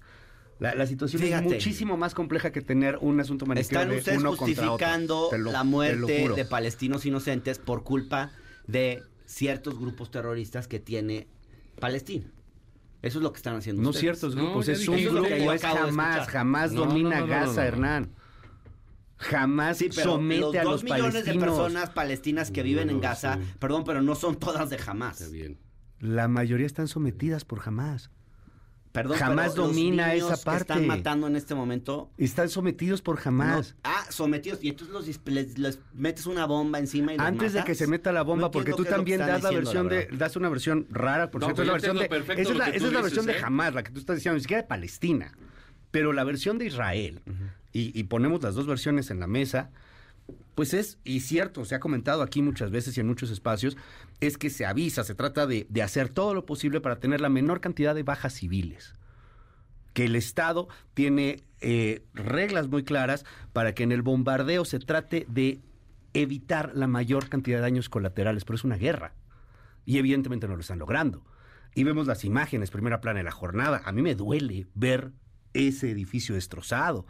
La, 0.60 0.76
la 0.76 0.86
situación 0.86 1.22
Fíjate. 1.22 1.46
es 1.48 1.52
muchísimo 1.54 1.98
más 1.98 2.14
compleja 2.14 2.52
que 2.52 2.62
tener 2.62 2.98
un 3.02 3.20
asunto 3.20 3.46
maniqueo 3.46 3.80
Están 3.80 3.90
de 3.90 3.98
ustedes 3.98 4.20
uno 4.20 4.36
justificando 4.36 5.30
lo- 5.38 5.52
la 5.52 5.64
muerte 5.64 6.30
de 6.36 6.46
palestinos 6.46 7.06
inocentes 7.06 7.60
por 7.60 7.84
culpa 7.84 8.32
de 8.68 9.04
ciertos 9.26 9.78
grupos 9.80 10.12
terroristas 10.12 10.68
que 10.68 10.80
tiene 10.80 11.28
Palestina. 11.80 12.32
Eso 13.02 13.20
es 13.20 13.24
lo 13.24 13.34
que 13.34 13.38
están 13.38 13.56
haciendo 13.58 13.82
No 13.82 13.90
ustedes. 13.90 14.02
ciertos 14.02 14.36
grupos, 14.36 14.68
es 14.70 14.88
un 14.88 15.04
grupo, 15.04 15.26
es 15.52 15.62
jamás, 15.62 16.28
jamás 16.30 16.72
No, 16.72 16.86
domina 16.86 17.20
no, 17.20 17.28
no, 17.28 17.34
no, 17.34 17.40
Gaza, 17.42 17.48
no, 17.52 17.56
no. 17.56 17.62
Hernán. 17.68 18.10
Jamás 19.18 19.78
Sí, 19.78 19.90
pero 19.94 20.12
somete 20.14 20.42
los 20.42 20.56
a 20.56 20.64
dos 20.64 20.72
los 20.72 20.84
millones 20.84 21.04
palestinos. 21.14 21.42
de 21.42 21.46
personas 21.46 21.90
palestinas 21.92 22.52
que 22.52 22.64
viven 22.64 22.90
en 22.90 23.00
Gaza, 23.02 23.36
sí. 23.36 23.54
perdón, 23.60 23.84
pero 23.86 24.02
no 24.02 24.16
son 24.16 24.38
todas 24.38 24.70
de 24.70 24.78
jamás. 24.78 25.20
Está 25.22 25.34
bien. 25.34 25.58
La 26.00 26.28
mayoría 26.28 26.66
están 26.66 26.88
sometidas 26.88 27.46
por 27.46 27.62
Hamas. 27.66 28.10
Perdón, 28.94 29.18
Jamás 29.18 29.54
pero 29.54 29.64
los 29.66 29.76
domina 29.76 30.14
niños 30.14 30.28
esa 30.28 30.38
que 30.38 30.46
parte. 30.46 30.62
están 30.62 30.86
matando 30.88 31.26
en 31.26 31.36
este 31.36 31.56
momento. 31.56 32.12
Están 32.18 32.48
sometidos 32.48 33.02
por 33.02 33.16
no- 33.16 33.62
ah, 33.84 34.06
sometidos. 34.10 34.64
Y 34.64 34.70
entonces 34.70 34.94
los, 34.94 35.08
les, 35.26 35.58
les 35.58 35.80
metes 35.96 36.28
una 36.28 36.46
bomba 36.46 36.78
encima 36.78 37.12
y 37.14 37.18
los 37.18 37.26
Antes 37.26 37.54
de 37.54 37.64
que 37.64 37.74
se 37.74 37.88
meta 37.88 38.12
la 38.12 38.22
bomba, 38.22 38.44
No 38.44 38.52
porque 38.52 38.72
tú 38.72 38.84
que 38.84 38.90
también 38.92 39.20
das 39.20 39.42
la 39.42 39.50
versión 39.50 39.90
de, 39.90 40.06
das 40.12 40.36
una 40.36 40.48
versión 40.48 40.86
rara, 40.92 41.32
por 41.32 41.42
No, 41.42 41.48
cierto, 41.48 41.64
es 41.64 41.68
la 41.68 41.74
versión 41.74 41.98
de, 41.98 42.06
esa 42.06 42.34
es 42.42 42.50
lo 42.50 42.54
la, 42.60 42.66
que 42.66 42.70
esa 42.78 42.80
tú 42.80 42.86
es 42.86 42.94
la 42.94 43.02
versión 43.02 43.26
de 43.26 43.32
¿eh? 43.34 43.42
Hamas, 43.44 43.74
la 43.74 43.84
que 43.84 43.92
tú 43.92 44.00
estás 44.00 44.16
diciendo, 44.16 44.36
ni 44.36 44.42
siquiera 44.42 44.62
de 44.62 44.68
Palestina, 44.68 45.36
pero 45.90 46.14
la 46.14 46.24
versión 46.24 46.60
de 46.60 46.68
Israel, 46.68 47.22
y, 47.72 48.00
y 48.00 48.04
ponemos 48.04 48.44
las 48.44 48.54
dos 48.54 48.68
versiones 48.68 49.10
en 49.10 49.20
la 49.20 49.26
mesa, 49.26 49.72
pues 50.56 50.74
es, 50.74 51.00
y 51.04 51.22
cierto, 51.22 51.66
se 51.66 51.76
ha 51.76 51.80
comentado 51.80 52.22
aquí 52.22 52.42
muchas 52.42 52.70
veces 52.72 52.96
y 52.96 53.00
en 53.00 53.08
muchos 53.08 53.32
espacios, 53.32 53.76
es 54.20 54.38
que 54.38 54.50
se 54.50 54.66
avisa, 54.66 55.04
se 55.04 55.16
trata 55.16 55.48
de, 55.48 55.66
de 55.70 55.82
hacer 55.82 56.10
todo 56.10 56.34
lo 56.34 56.46
posible 56.46 56.80
para 56.80 57.00
tener 57.00 57.22
la 57.22 57.30
menor 57.30 57.60
cantidad 57.60 57.96
de 57.96 58.04
bajas 58.04 58.34
civiles. 58.34 58.94
Que 59.94 60.06
el 60.06 60.16
Estado 60.16 60.68
tiene 60.94 61.44
eh, 61.62 62.04
reglas 62.14 62.68
muy 62.68 62.84
claras 62.84 63.26
para 63.52 63.74
que 63.74 63.84
en 63.84 63.92
el 63.92 64.02
bombardeo 64.02 64.66
se 64.66 64.80
trate 64.80 65.26
de 65.30 65.62
evitar 66.14 66.72
la 66.76 66.88
mayor 66.88 67.30
cantidad 67.30 67.58
de 67.58 67.62
daños 67.62 67.90
colaterales, 67.90 68.46
pero 68.46 68.56
es 68.56 68.64
una 68.64 68.78
guerra. 68.78 69.14
Y 69.86 69.98
evidentemente 69.98 70.48
no 70.48 70.56
lo 70.56 70.62
están 70.62 70.80
logrando. 70.80 71.24
Y 71.76 71.84
vemos 71.84 72.06
las 72.06 72.24
imágenes, 72.24 72.70
primera 72.70 73.02
plana 73.02 73.20
de 73.20 73.24
la 73.24 73.32
jornada. 73.32 73.82
A 73.86 73.92
mí 73.92 74.02
me 74.02 74.14
duele 74.16 74.68
ver 74.76 75.12
ese 75.54 75.90
edificio 75.90 76.36
destrozado. 76.36 77.06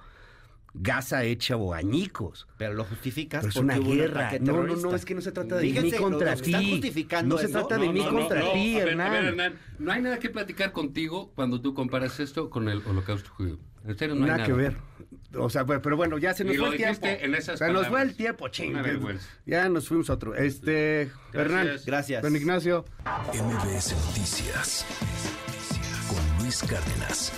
Gaza 0.74 1.24
hecha 1.24 1.56
o 1.56 1.74
añicos. 1.74 2.48
Pero 2.58 2.74
lo 2.74 2.84
justificas 2.84 3.42
Pero 3.42 3.50
es 3.50 3.56
porque 3.56 3.66
una 3.66 3.80
hubo 3.80 3.96
guerra. 3.96 4.32
No, 4.40 4.64
no, 4.64 4.76
no, 4.76 4.96
es 4.96 5.06
que 5.06 5.14
no 5.14 5.22
se 5.22 5.32
trata 5.32 5.56
de 5.58 5.62
Fíjense, 5.62 5.98
mí 5.98 6.04
contra 6.04 6.36
ti. 6.36 6.72
justificando 6.72 7.36
No 7.36 7.42
se 7.42 7.48
trata 7.48 7.78
de 7.78 7.90
mí 7.90 8.04
contra 8.04 8.54
ti, 8.54 8.78
Hernán. 8.78 9.08
a 9.08 9.10
ver, 9.12 9.26
Hernán, 9.26 9.60
no 9.80 9.92
hay 9.92 10.02
nada 10.02 10.18
que 10.20 10.30
platicar 10.30 10.72
contigo 10.72 11.32
cuando 11.36 11.62
tú 11.62 11.74
comparas 11.74 12.20
esto 12.20 12.50
con 12.50 12.70
el 12.70 12.82
holocausto 12.86 13.30
judío. 13.32 13.60
En 13.86 13.98
serio, 13.98 14.16
no 14.16 14.22
hay 14.24 14.32
nada, 14.32 14.38
nada. 14.40 14.48
que 14.48 14.54
ver. 14.54 14.78
O 15.36 15.50
sea, 15.50 15.66
pero 15.66 15.98
bueno, 15.98 16.18
ya 16.18 16.34
se 16.34 16.44
nos 16.44 16.56
Y 16.56 16.58
fue 16.58 16.68
lo 16.68 16.72
el 16.74 16.78
tiempo. 16.78 17.06
dijiste 17.06 17.26
en 17.26 17.36
esas 17.36 17.60
se 17.60 17.72
nos 17.72 17.88
fue 17.88 18.02
el 18.02 18.16
tiempo, 18.16 18.48
ching. 18.48 18.74
Ya 19.46 19.68
nos 19.70 19.88
fuimos 19.88 20.10
a 20.10 20.14
otro. 20.14 20.36
Este, 20.36 21.12
Hernán. 21.34 21.70
Gracias. 21.86 22.22
Don 22.22 22.36
Ignacio. 22.36 22.86
MBS 23.34 23.96
Noticias 24.08 24.86
con 26.08 26.44
Luis 26.44 26.62
Cárdenas. 26.64 27.32